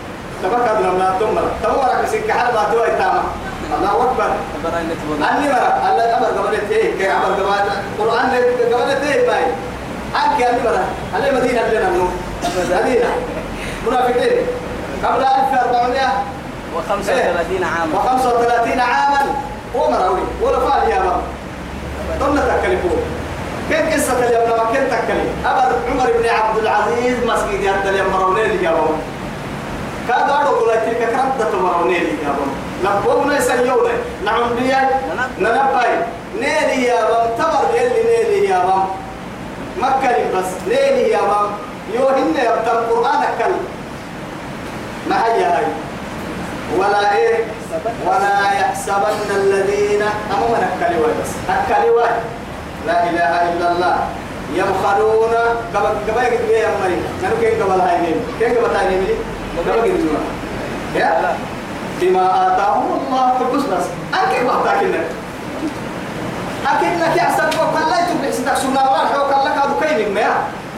تبكى 0.42 0.82
لما 0.82 1.16
تمر 1.20 1.50
تمرك 1.62 2.30
حال 2.30 2.54
ما 2.54 2.64
توي 2.72 2.86
تاما. 2.86 3.22
الله 3.78 4.02
أكبر. 4.02 4.30
أني 5.30 5.48
مرة 5.48 5.90
الله 5.90 6.18
أمر 6.18 6.26
قبلت 6.26 6.70
إيه؟ 6.70 6.98
كي 6.98 7.12
أمر 7.12 7.24
قبلت. 7.24 7.72
القرآن 7.98 8.30
قبلت 8.72 9.02
إيه؟ 9.04 9.26
باي. 9.26 9.44
أنك 10.14 10.42
أني 10.42 10.60
مرة 10.64 10.84
الله 11.16 11.30
مدينة 11.40 11.62
لنا 11.72 11.90
منو؟ 11.90 12.08
مدينة. 12.70 13.10
منافقين. 13.86 14.36
قبل 15.04 15.22
1435 15.24 17.64
عاما. 17.64 17.94
و35 17.94 18.80
عاما. 18.80 19.22
هو 19.76 19.90
مراوي. 19.90 20.20
ولا 20.42 20.58
فعل 20.60 20.88
يا 20.90 20.98
بابا 20.98 21.22
ضمن 22.20 22.40
تكلفون. 22.40 23.00
كان 23.70 23.90
قصة 23.92 24.18
اليوم 24.18 24.44
لما 24.44 24.64
كنت 24.64 24.90
تكلم 24.90 25.28
أبر 25.46 25.72
عمر 25.90 26.08
بن 26.18 26.26
عبد 26.28 26.58
العزيز 26.58 27.16
مسجد 27.26 27.60
يد 27.60 27.86
اليوم 27.86 28.08
مرونين 28.12 28.44
اللي 28.44 28.58
جابهم. 28.62 28.98
كاد 30.08 30.30
أرو 30.30 30.56
قول 30.56 30.70
تلك 30.74 30.98
كردة 30.98 31.58
مرونين 31.58 32.00
اللي 32.02 32.16
جابهم. 32.22 32.50
لبونا 32.84 33.36
يسيونا 33.38 33.92
نعم 34.24 34.54
بيا. 34.54 34.90
ننباي 35.38 35.98
نيلي 36.40 36.84
يا 36.84 37.00
بام 37.08 37.26
تبر 37.38 37.74
يلي 37.74 38.02
نيلي 38.04 38.48
يا 38.48 38.58
بام 38.58 38.84
مكة 39.78 40.38
بس. 40.38 40.50
نيلي 40.68 41.08
يا 41.10 41.20
بام 41.20 41.50
يوهن 41.94 42.28
يبدأ 42.28 42.72
القرآن 42.72 43.22
كل 43.38 43.54
ما 45.10 45.24
هي 45.26 45.44
هاي؟ 45.44 45.64
ولا 46.78 47.14
إيه؟ 47.16 47.44
ولا 48.06 48.52
يحسبن 48.60 49.30
الذين 49.36 50.02
أما 50.02 50.46
من 50.48 50.68
أكلوا 50.80 51.06
بس. 51.22 51.30
أكلوا 51.50 52.00
لا 52.86 53.10
إله 53.10 53.52
إلا 53.52 53.72
الله. 53.72 53.96
يبخلون 54.54 55.34
قبل 55.74 55.86
قبل 56.08 56.24
قبل 56.26 56.50
يا 56.50 56.68
مريم 56.82 57.02
نحن 57.22 57.32
كين 57.40 57.62
قبل 57.62 57.80
هاي 57.80 58.00
نيم؟ 58.00 58.20
كين 58.38 58.54
قبل 58.56 58.76
هاي 58.76 58.88
نيم؟ 58.88 59.18
قبل 59.58 59.72
قبل 59.80 60.08
يا؟ 60.96 61.36
بما 62.00 62.46
آتاهم 62.46 63.00
الله 63.00 63.32
فبس 63.38 63.62
بس 63.62 63.86
أنك 64.14 64.48
وقتك 64.50 64.82
إنك 64.82 65.04
أكنك 66.66 67.16
يحسب 67.16 67.48
وكل 67.48 67.90
لا 67.90 67.98
يتبع 68.00 68.30
ستكسرنا 68.30 68.80
الله 68.80 68.98
حوك 69.14 69.30
لك 69.46 69.52
هذا 69.52 69.74
كين 69.96 70.14
ما 70.14 70.22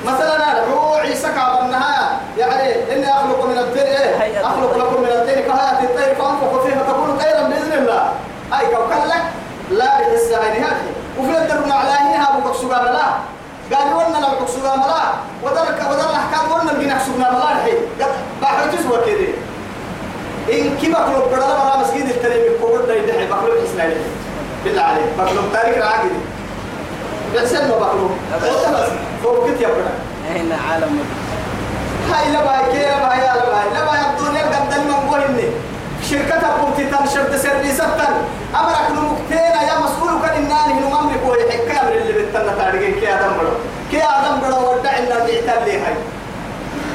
مثلا 0.06 0.36
أنا 0.36 0.64
عيسى 1.00 1.28
كعب 1.28 1.64
النهاية. 1.64 2.08
يعني 2.38 2.94
إني 2.94 3.10
أخلق 3.10 3.44
من 3.46 3.58
الطير 3.58 3.82
إيه؟ 3.86 4.40
أخلق 4.46 4.76
لكم 4.76 5.02
من 5.02 5.08
الطير 5.08 5.34
كهيئة 5.40 5.80
الطير 5.82 6.14
فأنفخ 6.14 6.62
فيها 6.66 6.82
تكون 6.82 7.18
طيرا 7.18 7.42
بإذن 7.42 7.72
الله. 7.72 8.12
أي 8.58 8.66
كوكل 8.66 9.08
لك 9.08 9.22
لا 9.70 9.84
بحس 10.00 10.32
عيني 10.32 10.58
هذه. 10.64 10.90
وفي 11.18 11.38
الدر 11.38 11.72
على 11.72 11.90
هنا 11.90 12.28
أبو 12.38 12.50
كسوغا 12.50 12.82
ملا 12.82 13.08
قال 13.74 13.94
ورنا 13.94 14.26
لو 14.26 14.44
كسوغا 14.46 14.76
ملا 14.76 15.02
ودرك 15.42 15.82
ودر 15.90 16.10
أحكام 16.14 16.52
ورنا 16.52 16.72
بينا 16.72 16.94
كسوغا 16.98 17.18
ملا 17.30 17.52
الحين. 17.52 17.78
بحر 18.42 18.70
جزوة 18.76 19.06
كده 19.06 19.28
إن 20.58 20.76
كي 20.80 20.92
بقلب 20.92 21.24
بدل 21.32 21.40
مرة 21.40 21.76
مسجد 21.80 22.06
التريم 22.08 22.52
الكبر 22.54 22.84
ده 22.84 22.94
يدحي 22.94 23.26
بقلب 23.26 23.54
إسرائيل 23.72 23.96
بالله 24.68 24.82
عليك 24.82 25.04
بقلب 25.18 25.52
تاريخ 25.52 25.76
العاقل 25.76 26.10
بحسن 27.34 27.68
ما 27.68 28.08
بس 28.42 28.88
فوق 29.22 29.46
كت 29.50 29.60
يبرا 29.60 29.92
هنا 30.34 30.56
عالم 30.70 31.00
هاي 32.12 32.32
لا 32.32 32.40
باي 32.44 32.72
كي 32.72 32.82
لا 32.84 33.08
باي 33.08 33.18
لا 33.18 33.34
باي. 33.34 33.66
لا 33.74 33.84
باي 33.84 34.00
الدنيا 34.10 34.42
قد 34.42 34.78
من 34.78 34.94
قولني 35.10 35.48
شركة 36.10 36.46
قمت 36.60 37.10
شرط 37.14 37.34
سيرفيسات 37.36 38.00
أمرك 38.60 38.86
نمكتين 38.90 39.54
يا 39.68 39.78
مسؤول 39.84 40.22
كان 40.22 40.36
الناني 40.42 40.74
من 40.74 40.92
أمرك 41.00 41.20
ويحكي 41.26 41.80
أمر 41.80 41.92
اللي 41.92 42.12
بتنا 42.12 42.52
تارجين 42.58 42.94
كي 43.00 43.14
آدم 43.14 43.32
بدو 43.38 43.50
كي 43.90 44.02
آدم 44.02 44.36
بدو 44.42 44.72
ودعنا 44.72 45.24
بيعتل 45.24 45.64
لي 45.64 45.78
هاي. 45.78 45.94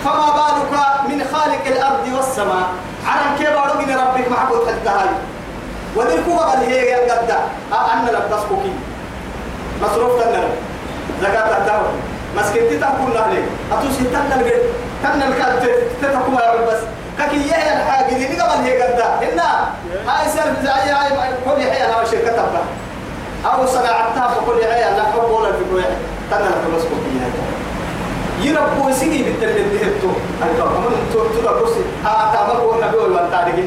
فما 0.05 0.27
بالك 0.37 1.09
من 1.09 1.23
خالق 1.33 1.65
الأرض 1.67 2.05
والسماء؟ 2.15 2.67
عرم 3.07 3.37
كي 3.37 3.43
بارو 3.43 3.73
من 3.81 3.95
ربك 3.97 4.31
محبوب 4.31 4.67
حتى 4.67 4.89
هاي. 4.89 5.09
الكوبا 6.01 6.53
اللي 6.53 6.65
هي 6.79 6.93
قد 7.09 7.29
أنا 7.73 8.11
لبس 8.11 8.43
كوكي 8.49 8.73
مصروف 9.81 10.21
تنر 10.23 10.47
زكاة 11.21 11.57
الدعوة 11.57 11.89
مسكتي 12.37 12.77
تقول 12.79 13.11
لي. 13.13 13.43
أتوسي 13.71 14.03
تنر 14.03 14.43
قد 14.43 14.61
تنر 15.03 15.33
كاد 15.37 15.69
تتكوما 16.01 16.41
يا 16.41 16.65
بس 16.67 16.79
كي 17.29 17.47
يا 17.47 17.81
الحاجة 17.81 18.13
دي 18.13 18.25
قبل 18.41 18.63
هي 18.63 18.81
قد 18.81 19.01
هنا 19.21 19.69
هاي 20.07 20.29
سر 20.29 20.53
زي 20.63 20.69
هاي 20.69 21.09
كل 21.45 21.61
هي 21.61 21.85
أنا 21.85 22.05
شركة 22.11 22.31
تبع 22.31 22.61
أو 23.45 23.65
صناعتها 23.65 24.27
فكل 24.27 24.61
هي 24.63 24.97
لا 24.97 25.03
حب 25.03 25.29
ولا 25.31 25.49
كل 25.51 25.83
تنر 26.31 26.75
بس 26.77 26.83
كوكي 26.83 27.13
يربو 28.41 28.91
سيدي 28.93 29.23
بالتلبية 29.23 29.63
دهتو 29.63 30.07
أنا 30.43 30.51
كمان 30.59 30.93
تو 31.13 31.19
تو 31.19 31.41
بقصي 31.41 31.79
ها 32.05 32.31
تامر 32.33 32.61
هو 32.61 32.73
النبي 32.79 32.97
والمنتارجي 32.97 33.63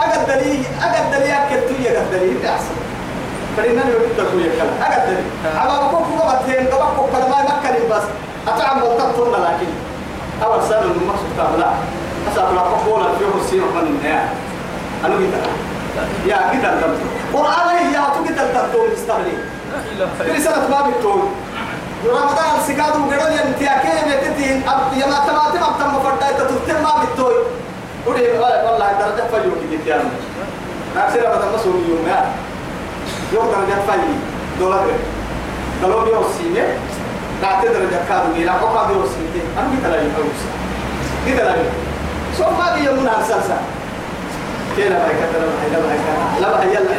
أقد 0.00 0.26
دليل 0.26 0.64
أقد 0.82 1.10
دليل 1.12 1.30
أكيد 1.30 1.60
تو 1.68 1.74
يقد 1.82 2.10
دليل 2.12 2.46
أحسن. 2.46 2.74
فلنا 3.56 3.82
نريد 3.84 4.16
تقول 4.16 4.46
يكلا 4.46 4.86
أقد 4.86 5.06
دليل. 5.06 5.26
أما 5.62 5.86
بكون 5.86 6.04
فوق 6.04 6.42
بتهين 6.42 6.66
قبل 6.66 6.96
كوك 6.96 7.12
ما 7.12 7.38
يمكن 7.40 7.88
بس 7.90 8.02
أتعم 8.48 8.82
وتطلنا 8.82 9.36
لكن. 9.36 9.70
أول 10.44 10.62
سنة 10.68 10.80
من 10.80 11.06
مقصود 11.08 11.30
تعملا 11.38 11.70
أسأل 12.32 12.54
لا 12.54 12.60
قبولا 12.60 13.08
فيه 13.18 13.44
السين 13.44 13.60
من 13.60 13.86
النهاية. 13.86 14.28
أنا 15.04 15.14
قلت 15.14 15.34
يا 16.26 16.38
كده 16.52 16.72
الدم 16.72 16.94
قرآن 17.34 17.92
يا 17.94 18.04
تو 18.14 18.24
كده 18.24 18.42
الدم 18.42 18.92
مستقبلين 18.92 19.38
في 20.24 20.40
سنة 20.40 20.68
ما 20.70 20.90
بتقول. 20.90 21.22
رمضان 22.06 22.54
سكادو 22.68 22.98
غدو 22.98 23.26
ينتياكي 23.36 23.88
متتين 24.08 24.68
اب 24.68 24.92
يما 24.92 25.18
تماتم 25.26 25.64
أب 25.64 25.78
تم 25.78 26.00
فردا 26.04 26.32
تتتم 26.38 26.82
ما 26.82 26.92
بتوي 27.04 27.34
ودي 28.06 28.38
والله 28.38 28.92
درجة 29.00 29.24
فيو 29.30 29.52
كي 29.70 29.78
تيان 29.84 30.04
نفسي 30.96 31.18
رمضان 31.18 31.48
مسؤول 31.54 31.74
يوم 31.88 32.08
يا 32.08 32.20
يوم 33.32 33.46
درجة 33.46 33.78
فيو 33.88 34.14
دولار 34.60 34.86
دولار 35.82 36.08
يوم 36.08 36.24
سيمة 36.38 36.66
نعطي 37.42 37.68
درجة 37.68 37.98
كادو 38.08 38.34
ميلا 38.34 38.52
كوكا 38.52 38.90
يوم 38.92 39.06
سيمة 39.14 39.44
أنا 39.58 39.68
كده 39.80 39.90
لا 39.90 39.96
يفوز 40.02 40.40
كده 41.26 41.44
لا 41.44 41.54
سو 42.38 42.44
ما 42.44 42.74
بيجي 42.74 42.88
من 42.88 43.08
هالسلسلة 43.08 43.58
كيف 44.76 44.90
لا 44.90 44.98
بهي 44.98 45.14
كتر 45.20 45.40
لا 45.72 45.78
بهي 45.80 45.98
لا 46.40 46.48
بهي 46.50 46.74
يلا 46.74 46.90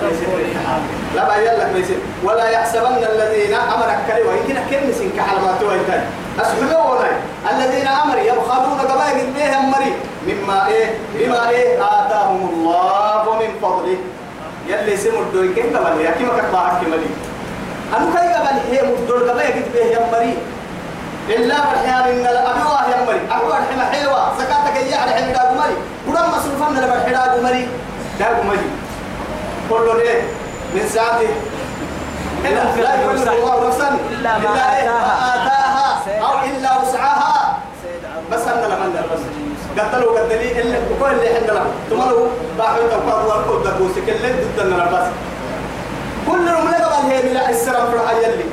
لا 1.16 1.28
بهي 1.28 1.46
يلا 1.46 1.72
كويسين 1.74 1.98
ولا 2.24 2.50
يحسبن 2.50 3.04
الذين 3.14 3.54
أمرك 3.54 3.98
كلمة 4.08 4.32
يمكن 4.34 4.56
كلمة 4.72 4.94
سنك 4.94 5.20
على 5.20 5.40
ما 5.40 5.58
أسمعوا 6.40 6.96
الذين 7.52 7.88
أمر 7.88 8.18
يبخلون 8.18 8.80
قبائل 8.80 9.32
بهم 9.36 9.72
مري 9.72 9.94
مما 10.28 10.68
إيه؟ 10.68 10.98
بما 11.14 11.50
إيه؟ 11.50 11.84
آتاهم 11.84 12.50
الله 12.54 13.40
من 13.40 13.60
فضله. 13.62 13.98
يلي 14.68 14.98
سمو 14.98 15.20
الدول 15.20 15.54
كيف 15.56 15.78
قبل؟ 15.78 16.02
يا 16.02 16.12
كيما 16.12 16.38
كتباها 16.38 16.82
كمالي 16.82 17.10
أنو 17.98 18.08
كي 18.14 18.34
قبل؟ 18.34 18.58
هي 18.72 18.82
مدول 18.82 19.30
قبائل 19.30 19.64
بهم 19.74 20.12
مري 20.12 20.38
إلا 21.30 21.56
بالحيان 21.56 22.04
إن 22.04 22.26
الأبي 22.26 22.62
واه 22.62 22.86
يمري 22.94 23.22
أبو 23.32 23.48
الحما 23.48 23.86
حيوة 23.92 24.38
زكاتك 24.40 24.78
إياه 24.78 24.98
على 24.98 25.12
حين 25.12 25.34
داغ 25.34 25.54
مري 25.54 25.76
مصروفا 26.08 26.70
من 26.70 26.78
البرح 26.78 27.10
داغ 27.10 27.42
مري 27.44 27.68
داغ 28.20 28.44
مري 28.44 28.70
كل 29.70 30.00
إيه؟ 30.02 30.22
من 30.74 30.90
ساعته. 30.94 31.30
إلا 32.46 32.82
لا 32.82 33.04
يكلف 33.04 33.30
الله 33.30 33.68
نفسا. 33.68 33.98
إلا 34.12 34.38
ما 34.38 34.78
إيه؟ 34.78 34.90
آتاها. 34.90 35.55
أو 36.08 36.46
إلا 36.46 36.70
وسعها. 36.82 37.58
بس 38.32 38.42
أنا 38.48 38.66
لمن 38.66 38.94
بس 39.14 39.22
قتلوا 39.80 40.20
قتلي 40.20 40.62
إلا 40.62 40.80
كل 41.00 41.12
اللي 41.12 41.28
حنا 41.36 41.66
تمروا 41.90 42.28
باحوا 42.58 42.88
تقوى 42.92 43.24
وركض 43.28 43.68
دكوسك 43.68 44.10
اللي 44.10 44.34
ضدنا 44.58 44.86
بس. 44.86 45.08
كل 46.28 46.48
يوم 46.48 46.70
لقى 46.70 47.04
هي 47.04 47.24
من 47.24 47.38
السلام 47.50 47.88
في 47.92 47.96
الحي 47.96 48.26
اللي. 48.26 48.46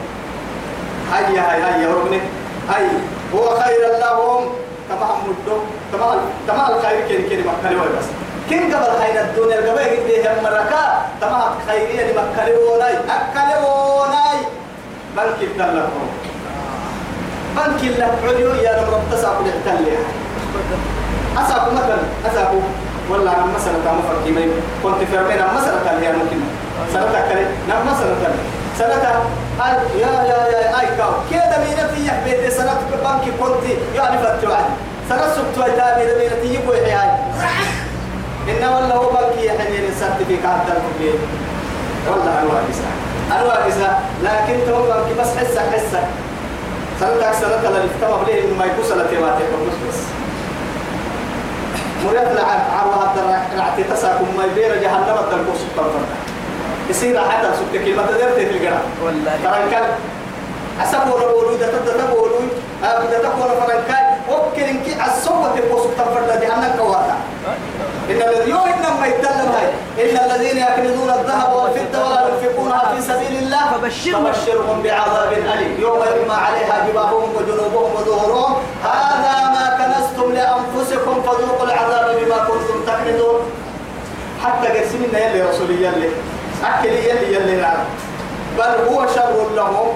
هيا 1.13 1.43
هيا 1.53 1.77
هيا 1.77 1.89
ربني 1.95 2.21
هاي 2.69 2.87
هو 3.35 3.61
خير 3.61 3.81
لهم. 4.01 4.45
تمام 4.89 5.17
مدو 5.27 5.59
تمام 5.93 6.19
تمام 6.49 6.79
الخير 6.79 7.09
كين 7.09 7.29
كين 7.29 7.47
مكاني 7.47 7.77
بس. 7.77 8.07
كين 8.49 8.75
قبل 8.75 8.99
خير 9.01 9.21
الدنيا؟ 9.21 9.57
قبل 9.57 9.79
قد 9.79 10.27
هم 10.27 10.45
مركا. 10.45 11.03
تمام 11.21 11.53
خيرية 11.69 12.03
دي 12.07 12.13
مكاني 12.13 12.53
وناي 12.57 12.95
أكاني 12.95 13.55
وناي 13.67 14.39
بنك 15.17 15.43
الدلكم 15.43 16.07
بنك 17.57 17.81
اللي 17.83 18.05
عديو 18.05 18.55
يا 18.55 18.73
رب 18.83 18.95
رب 18.95 19.03
تسعب 19.13 19.35
لحتلي 19.47 19.97
أسعب 21.39 21.73
مثلا 21.73 21.99
أسعب 22.33 22.49
ولا 23.11 23.31
أنا 23.37 23.45
مثلا 23.57 23.75
تام 23.85 24.01
فرقي 24.09 24.31
مي 24.31 24.45
كنت 24.83 25.09
في 25.11 25.17
ربنا 25.17 25.53
مثلا 25.57 25.77
تلي 25.87 26.13
ممكن. 26.13 26.41
سنة 26.93 27.03
تكلي 27.13 27.47
نعم 27.69 27.87
مثلا 27.87 28.15
تلي 28.79 28.95
قال 29.61 29.75
يا 30.01 30.07
يا 30.07 30.49
يا 30.53 30.81
أي 30.81 30.87
كاو. 30.99 31.11
كذا 31.31 31.59
مينتي 31.65 32.07
يحبيت؟ 32.07 32.53
سنة 32.53 32.75
بنك 33.05 33.25
كنت 33.41 33.65
يعني 33.97 34.19
فتوعد 34.19 34.65
سنة 35.09 35.27
سبت 35.37 35.59
ويتابي 35.59 36.05
مينتي 36.19 36.55
يبوي 36.55 36.77
حياي 36.77 37.11
إن 38.49 38.65
والله 38.69 38.95
هو 38.95 39.11
بنك 39.11 39.45
يحني 39.45 39.89
السيرتيفيكات 39.89 40.57
ده 40.69 40.75
والله 42.11 42.41
أنواع 42.43 42.61
بسا 42.71 42.89
أنواع 43.41 43.67
بسا 43.69 43.99
لكن 44.23 44.59
تو 44.67 44.83
بنك 44.83 45.19
بس 45.21 45.29
حسك. 45.39 46.05
حسك 47.03 47.41
سنة 47.41 47.61
سنة 47.63 47.71
لا 47.71 47.85
يفتهم 47.85 48.25
ليه 48.27 48.45
إنه 48.45 48.55
ما 48.59 48.65
يكون 48.65 48.85
سنة 48.85 49.05
تيماتي 49.11 49.43
بس 49.89 49.99
مريد 52.05 52.29
لعب 52.37 52.61
عروها 52.79 53.13
الدرع 53.15 53.87
تساكم 53.97 54.27
ما 54.39 54.45
يبير 54.45 54.83
جهنم 54.83 55.17
الدرقوس 55.25 55.61
الطرفة 55.71 55.99
يصير 56.91 57.21
حتى 57.21 57.49
سبت 57.59 57.85
كلمة 57.85 58.03
درت 58.03 58.39
الجرا 58.39 58.81
والله. 59.05 59.33
فرنكال. 59.45 59.85
أسبوا 60.83 61.21
ربولو 61.21 61.57
ده 61.57 61.67
تبدا 61.67 62.05
تبولو 62.05 62.41
أبدا 62.85 63.19
تقول 63.19 63.51
فرنكال 63.61 64.05
وكل 64.31 64.63
إنك 64.63 64.87
الصوت 65.09 65.59
تبوس 65.59 65.83
تفرد 65.99 66.41
جهنم 66.41 66.75
كواتا. 66.79 67.17
إن 68.11 68.23
الذي 68.23 68.51
يوم 68.51 68.63
ما 69.01 69.07
يتكلم 69.07 69.53
هاي 69.55 69.69
إن 70.05 70.31
الذين 70.31 70.59
يكنزون 70.59 71.11
الذهب 71.11 71.53
والفضة 71.53 72.05
ولا 72.07 72.29
ينفقونها 72.29 72.95
في 72.95 73.03
سبيل 73.03 73.43
الله 73.43 73.71
فبشرهم 73.73 74.33
فبشرهم 74.33 74.83
بعذاب 74.83 75.33
أليم. 75.33 75.81
يوم 75.81 76.01
يجمع 76.03 76.35
عليها 76.35 76.87
جباههم 76.89 77.37
وجنوبهم 77.37 77.91
وظهورهم. 77.95 78.57
هذا 78.85 79.35
ما 79.55 79.65
كنستم 79.79 80.33
لأنفسكم 80.33 81.23
فذوقوا 81.23 81.67
العذاب 81.67 82.17
بما 82.21 82.37
كنتم 82.37 82.85
تكنزون. 82.87 83.41
حتى 84.45 84.69
قسمنا 84.69 85.19
يلي 85.19 85.43
رسولي 85.43 85.75
يلي. 85.75 86.09
أكل 86.65 86.89
يلي 86.89 87.35
يلي 87.35 87.57
نعم. 87.57 87.85
بل 88.59 88.95
هو 88.95 89.07
شر 89.07 89.47
لهم. 89.57 89.89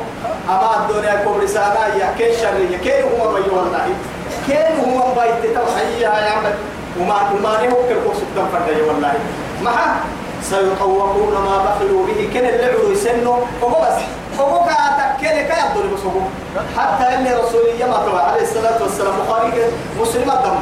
أما 0.48 0.70
الدنيا 0.76 1.14
كبر 1.14 1.46
سانا 1.46 1.86
يا 1.86 2.14
كين 2.18 2.32
شر 2.42 2.78
كين 2.84 3.02
هو 3.02 3.34
بي 3.34 3.50
والله 3.50 3.88
كين 4.46 4.94
هو 4.94 5.14
بيت؟ 5.14 5.54
توحيها 5.54 6.26
يا 6.26 6.30
عمل 6.30 6.54
وما 7.00 7.14
وما 7.34 7.52
نهو 7.66 7.76
كل 7.88 8.16
سبتم 8.20 8.46
فردي 8.52 8.82
والله. 8.82 9.14
ما 9.62 9.72
سيطوقون 10.42 11.32
ما 11.32 11.56
بخلوا 11.64 12.06
به 12.06 12.28
كن 12.34 12.46
اللي 12.46 12.64
عرو 12.64 12.90
يسنوا. 12.92 13.36
وهو 13.62 13.80
بس. 13.82 13.98
وهو 14.38 14.64
كأتكلي 14.64 15.42
كيبدو 15.48 15.96
بسوق 15.96 16.22
حتى 16.76 17.06
رسولي 17.40 17.84
ما 17.90 17.96
طبعا 18.06 18.20
عليه 18.20 18.42
الصلاة 18.42 18.82
والسلام 18.82 19.14
بخاري 19.20 19.52
مسلم 20.00 20.30
الدم 20.30 20.58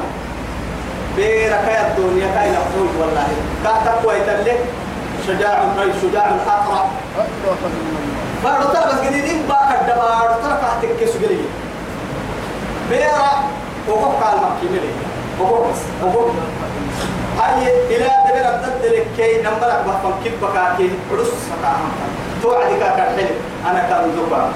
بيرك 1.17 1.67
يا 1.69 1.87
الدنيا 1.87 2.29
كاي 2.35 2.51
نفوج 2.51 2.93
والله. 3.01 3.29
كاتك 3.65 4.09
ويتلك 4.09 4.61
شجاع 5.27 5.65
شجاع 6.03 6.27
أقرأ 6.47 6.91
بارو 8.45 8.73
ترى 8.73 8.85
بس 8.93 9.09
جديدين 9.09 9.43
باك 9.49 9.81
الدبار 9.81 10.37
ترى 10.43 10.59
كاتك 10.63 10.97
كيسو 10.99 11.19
جلي 11.19 11.39
بيرا 12.91 13.33
وهو 13.89 14.11
قال 14.11 14.37
مكي 14.37 14.67
ملي. 14.73 14.93
بس 15.41 15.81
وهو 16.03 16.27
هاي 17.39 17.67
إلى 17.97 18.07
دبر 18.07 18.49
الدد 18.55 18.85
لكي 18.85 19.43
نمبرك 19.43 19.85
بفهم 19.87 20.15
كيف 20.25 20.33
بكاكي 20.43 20.91
عرس 21.13 21.27
سكاهم. 21.27 21.91
توعدك 22.43 22.79
كالحلم 22.79 23.37
أنا 23.71 23.81
كان 23.89 24.13
زبا 24.17 24.53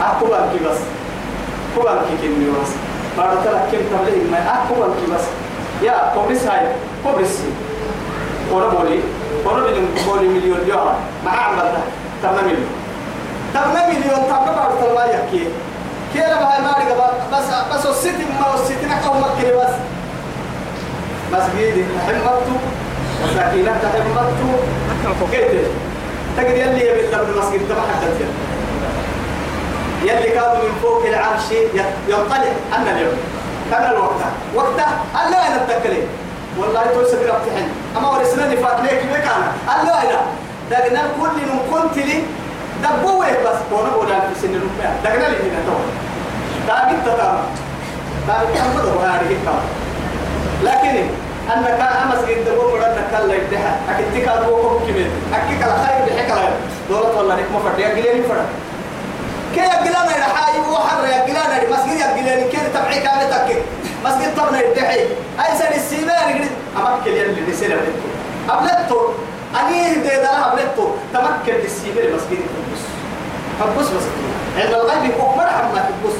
أكو 0.00 0.26
بانكي 0.26 0.64
بس. 0.64 0.78
كو 1.76 1.82
بانكي 1.82 2.16
كمي 2.22 2.46
بس. 2.50 2.70
بارو 3.16 3.34
ترى 3.44 3.60
كم 3.72 3.78
تبلي 3.78 4.30
ما 4.30 4.38
أكو 4.38 4.74
بانكي 4.80 5.12
بس. 5.14 5.24
يا 5.82 6.12
كوبريس 6.14 6.46
هاي. 6.46 6.66
كوبريس. 7.04 7.40
كورا 8.50 8.68
بولي. 8.68 9.00
كورا 9.44 9.60
بولي 9.60 9.80
بولي 10.06 10.28
مليون 10.28 10.60
يورو 10.68 10.92
ما 11.24 11.30
عملنا 11.30 11.82
تمام 12.22 12.44
مليون. 12.44 12.66
تمام 13.54 13.88
مليون 13.88 14.20
تبقى 14.28 14.54
بارو 14.54 14.74
ترى 14.80 15.10
يحكي. 15.14 15.46
كيرا 16.12 16.34
بهاي 16.42 16.60
ماري 16.62 16.84
بس 17.32 17.44
بس 17.74 17.86
السيتي 17.86 18.24
ما 18.40 18.54
السيتي 18.54 18.86
نكو 18.86 19.14
مكري 19.14 19.52
بس. 19.56 19.74
مسجد 21.32 21.86
حمته 22.06 22.56
مساكينة 23.24 23.72
حمته 23.72 25.26
كيف؟ 25.30 25.66
تجد 26.36 26.56
يلي 26.56 26.86
يبي 26.86 27.02
من 27.06 27.34
المسجد 27.34 27.68
تبع 27.68 27.80
حتى 27.80 28.24
يلي 30.02 30.30
كانوا 30.30 30.54
من 30.54 30.74
فوق 30.82 31.06
العرش 31.06 31.50
ينطلع 32.08 32.36
أن 32.76 32.88
اليوم. 32.96 33.16
كان 33.70 33.90
الوقت. 33.90 34.20
وقته 34.54 34.84
ألا 35.14 35.46
أنا 35.48 35.56
أتكلم 35.64 36.06
والله 36.58 36.82
توسف 36.94 37.18
ربتحن 37.20 37.68
أما 37.96 38.08
ورسنا 38.10 38.46
نفات 38.54 38.80
ليك 38.80 39.02
مكان 39.12 39.42
ألا 39.68 40.02
أنا. 40.02 40.20
دقنا 40.70 41.02
كل 41.20 41.36
من 41.36 41.58
كنت 41.72 41.96
لي 41.96 42.22
دبوه 42.82 43.26
بس 43.26 43.58
كونا 43.70 43.90
بولا 43.90 44.20
في 44.20 44.40
سن 44.42 44.54
الربع 44.54 44.90
دقنا 45.04 45.26
لي 45.28 45.36
هنا 45.36 45.60
تو 45.66 45.76
دابت 46.68 47.00
تتام 47.06 47.36
دابت 48.28 48.48
تنفذ 48.56 48.96
وهذه 48.96 49.20
الكلام 49.30 49.64
لكن 50.62 51.04
أنك 51.56 51.80
أمس 52.02 52.18
قد 52.18 52.44
تقول 52.46 52.80
أنك 52.84 53.20
الله 53.22 53.34
يدها 53.34 53.80
أكيد 53.90 54.06
تكاد 54.24 54.46
بوكم 54.48 54.86
كمين 54.86 55.10
أكيد 55.34 55.62
على 55.62 55.72
خير 55.86 56.16
بحك 56.16 56.30
على 56.30 56.48
دولة 56.88 57.16
والله 57.16 57.34
نك 57.34 57.44
مفرد 57.54 57.78
يا 57.78 57.88
جلاني 57.94 58.22
فرد 58.22 58.46
كي 59.54 59.60
جلانا 59.60 60.16
يا 60.16 60.24
حي 60.24 60.58
وحر 60.72 61.04
يا 61.06 61.26
جلانا 61.26 61.70
مسجد 61.70 62.00
يا 62.00 62.16
جلاني 62.22 62.44
كي 62.50 62.56
تبعي 62.74 63.00
كامل 63.00 63.30
تك 63.30 63.56
مسجد 64.04 64.36
طبنا 64.36 64.60
يدحي 64.62 65.00
أي 65.40 65.58
سنة 65.58 65.76
السيمان 65.76 66.30
يقول 66.30 66.48
أمك 66.76 67.06
اللي 67.06 67.22
اللي 67.22 67.40
بيصير 67.40 67.72
أبلتو 67.72 68.08
أبلتو 68.50 69.00
أني 69.60 69.94
ده 69.94 70.22
ده 70.22 70.52
أبلتو 70.52 70.86
تمكن 71.14 71.54
السيمان 71.64 72.12
مسجد 72.16 72.38
القدس. 72.46 72.82
فبص 73.60 73.86
بس 73.88 74.02
عند 74.58 74.74
الغيب 74.74 75.10
يكون 75.10 75.36
مرحب 75.38 75.74
ما 75.74 75.80
تبص 75.88 76.14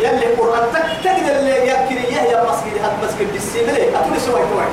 يلي 0.00 0.26
القرآن 0.32 0.62
تكتد 0.72 1.28
اللي 1.28 1.68
يذكر 1.68 2.08
إياه 2.08 2.22
يا 2.22 2.42
مسجد 2.44 2.82
هاد 2.82 2.92
مسجد 3.04 3.62
ليه؟ 3.66 3.98
أتوني 3.98 4.18
سوى 4.26 4.40
توعي 4.52 4.68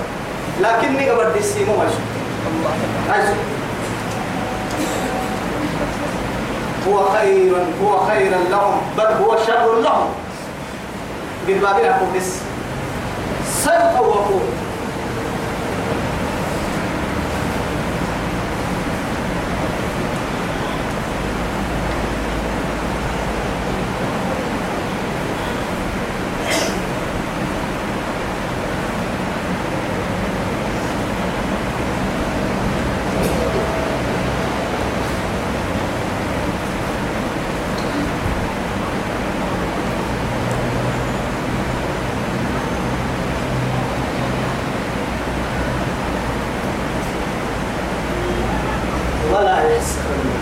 لكني 0.62 1.10
قبل 1.10 1.38
السيم 1.40 1.68
ما 1.68 1.88
شو 1.90 3.12
عايز 3.14 3.30
هو 6.88 7.10
خير 7.10 7.54
هو 7.84 8.00
خيرا 8.08 8.38
لهم 8.52 8.82
بل 8.98 9.06
هو 9.06 9.38
شر 9.48 9.80
لهم. 9.82 10.10
قد 11.48 11.62
بابنا 11.62 11.98
قدس 12.00 12.40
سيطوقون 13.64 14.42
ولا 49.34 49.76
يسخرون 49.76 50.34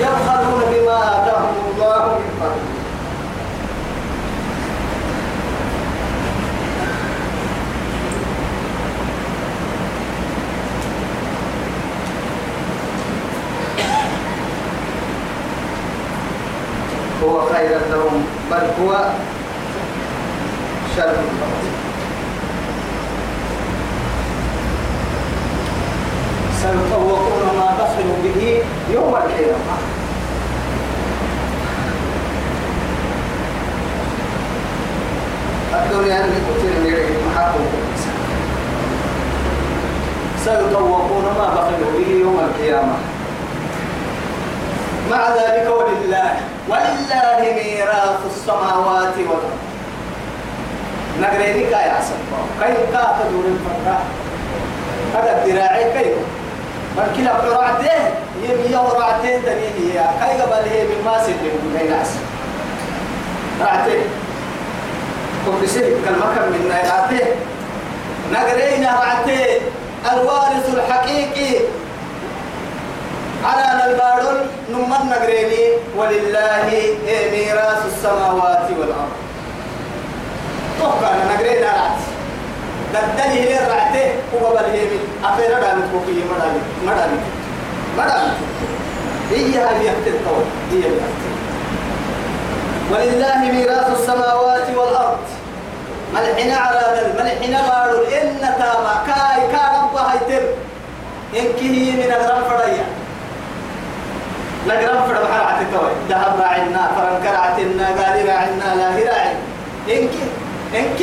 يبخلون 0.00 0.62
بما 0.72 0.98
آتاهم 0.98 1.54
الله 1.74 2.06
من 2.18 2.30
فضله 2.40 2.76
هو 17.22 17.40
خير 17.52 17.78
لهم 17.90 18.24
بل 18.50 18.66
هو 18.84 19.10
شر 20.96 21.06
لهم 21.06 21.76
سيطوقون 26.62 27.56
ما 27.58 27.66
بخلوا 27.78 28.16
به 28.24 28.62
يوم 28.94 29.16
القيامة 29.16 29.76
الدنيا 35.74 36.24
اللي 36.24 36.36
كتير 36.36 36.72
من 36.84 37.26
محاكم 37.32 37.64
سيطوقون 40.44 41.24
ما 41.24 41.46
بخلوا 41.54 41.92
به 41.98 42.10
يوم 42.20 42.38
القيامة. 42.86 42.98
مع 45.10 45.28
ذلك 45.28 45.66
ولله 45.70 46.30
ولله 46.68 47.40
ميراث 47.40 48.20
السماوات 48.36 49.16
والأرض. 49.18 49.56
نقريني 51.20 51.64
كاي 51.70 51.90
عسل 51.90 52.14
كيف 52.60 52.92
كا 52.92 53.16
تدور 53.18 53.44
الفرقة 53.44 53.98
هذا 55.14 55.44
الذراعي 55.44 55.84
كيف؟ 55.92 56.16
من 56.96 57.14
كلا 57.16 57.32
قرعته 57.32 57.98
مية 58.42 58.78
ورعتين 58.78 59.42
تنيه 59.42 59.74
هي. 59.78 60.08
كي 60.20 60.42
قبل 60.42 60.68
هي 60.68 60.82
من 60.84 61.02
ما 61.04 61.24
سيد 61.26 61.36
من 61.36 61.76
غير 61.78 61.90
ناس 61.90 62.10
رعتين 63.60 64.04
كم 65.46 65.62
بسير 65.62 65.82
كالمكان 65.82 66.48
من 66.52 66.72
رعتين 66.72 67.28
نقرينا 68.32 69.00
رعتين 69.00 69.60
الوارث 70.12 70.74
الحقيقي 70.74 71.60
على 73.44 73.90
البارون 73.90 74.38
نمر 74.70 75.02
نقريني 75.10 75.64
ولله 75.96 76.68
ميراث 77.32 77.86
السماوات 77.86 78.66
والأرض. 78.78 79.14
توقع 80.78 81.10
نقرينا 81.34 81.66
رعتين 81.66 82.16
ددني 82.92 83.40
هي 83.40 83.58
رعته 83.58 84.06
هو 84.34 84.50
بل 84.54 84.64
هي 84.64 84.84
من 84.84 85.24
أخيرا 85.24 85.60
دام 85.60 85.80
تبكي 85.80 86.24
مدامي 86.30 86.60
مدامي 86.86 87.18
مدامي 87.98 88.32
هي 89.30 89.58
هذه 89.58 89.88
التطور 89.88 90.44
هي 90.72 90.84
ولله 92.90 93.38
ميراث 93.52 94.00
السماوات 94.00 94.68
والأرض. 94.76 95.18
ملحنا 96.14 96.56
على 96.56 96.80
ذل 96.96 97.24
ملحنا 97.24 97.68
بارو 97.68 98.02
إن 98.02 98.40
تاما 98.40 98.94
كاي 99.06 99.40
كا 99.52 99.62
رب 99.76 99.96
هيتر 99.96 100.44
إن 101.36 101.52
كهي 101.58 101.92
من 101.92 102.10
أغرب 102.12 102.46
نقرب 104.66 105.04
في 105.06 105.12
البحر 105.12 105.42
عتكوي 105.46 105.92
ذهب 106.08 106.40
راعنا 106.40 106.90
فرنك 106.96 107.26
راعتنا 107.34 107.86
قال 107.86 108.28
راعنا 108.28 108.74
لا 108.74 108.96
هي 108.96 109.04
راعي. 109.04 109.36
إنك 109.88 110.14
إنك 110.74 111.02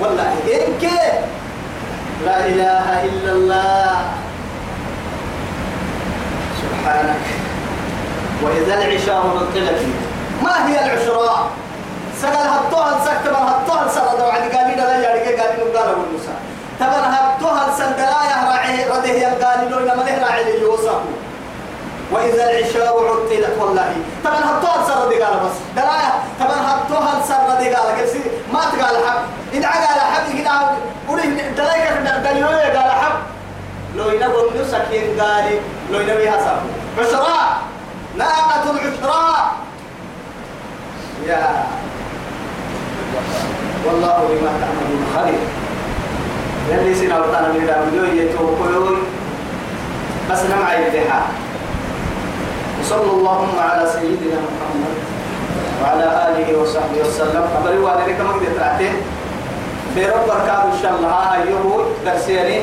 والله 0.00 0.32
إنك 0.48 0.90
لا 2.26 2.46
إله 2.46 3.04
إلا 3.04 3.32
الله. 3.32 3.96
سبحانك. 6.62 7.24
وإذا 8.42 8.74
العشاء 8.74 9.26
نطلت. 9.26 9.82
ما 10.42 10.68
هي 10.68 10.84
العشراء 10.84 11.50
سقال 12.22 12.48
هتوها 12.48 13.04
سكت 13.04 13.28
من 13.28 13.34
هتوها 13.34 13.88
سرد 13.88 14.20
وعد 14.20 14.40
قال 14.40 14.66
لي 14.68 14.74
لا 14.74 14.96
يارجع 14.96 15.42
قال 15.42 15.56
لي 15.56 15.78
قال 15.78 15.88
أبو 15.88 16.00
موسى. 16.12 16.34
تبر 16.80 17.04
هتوها 17.16 17.74
سنقلا 17.78 18.20
يا 18.30 18.38
راعي 18.50 18.84
رده 18.84 19.46
قال 19.46 19.60
لي 19.60 19.70
لو 19.70 19.94
ما 19.96 20.02
له 20.02 20.26
راعي 20.26 20.44
لي 20.44 20.60
يوسف 20.60 21.00
وإذا 22.12 22.50
العشاء 22.50 23.04
عطلت 23.08 23.58
والله. 23.60 23.94
طبعا 24.24 24.40
هتوها 24.40 24.86
سرد 24.86 25.12
قال 25.12 25.34
بس. 25.44 25.56
دلايا 25.76 26.12
طبعا 26.40 26.58
هتوها 26.68 27.22
سرد 27.28 27.62
قال. 27.74 27.96
كيف 27.96 28.16
ما 28.52 28.60
تقال 28.60 28.96
حب 29.06 29.22
إن 29.54 29.64
قال 29.64 30.00
حب 30.00 30.36
هنا 30.36 30.76
وري 31.08 31.22
دلايا 31.56 32.20
دلايا 32.20 32.78
قال 32.78 32.90
حب 32.90 33.12
لو 33.96 34.10
ينبغي 34.10 34.60
نسكين 34.60 35.20
قال 35.20 35.58
لو 35.90 36.00
ينبغي 36.00 36.30
حسب 36.30 36.56
عشراء. 36.98 37.58
ناقة 38.18 38.70
العشراء. 38.70 39.52
يا. 41.26 41.64
والله 43.86 44.16
بما 44.30 44.52
تعملون 44.60 45.06
خبير. 45.16 45.40
يلي 46.70 46.94
سينا 46.94 47.18
وطانا 47.18 47.48
من 47.48 47.66
دابلو 47.66 48.04
يتوكلون 48.04 48.98
بس 50.30 50.38
نمع 50.42 50.72
الدحاء 50.74 51.26
وصلى 52.82 53.10
اللهم 53.10 53.54
على 53.58 53.84
سيدنا 53.86 54.38
محمد 54.42 54.94
وعلى 55.82 56.06
آله 56.28 56.48
وصحبه 56.58 56.98
وسلم. 57.06 57.44
أبري 57.62 57.78
والدك 57.78 58.18
ما 58.20 58.32
قدرت 58.34 58.58
تعتين 58.58 58.94
برب 59.96 60.26
بركاته 60.26 60.66
إن 60.74 60.78
شاء 60.82 60.92
الله 60.98 61.14
أيوه 61.32 61.86
درسيني. 62.06 62.58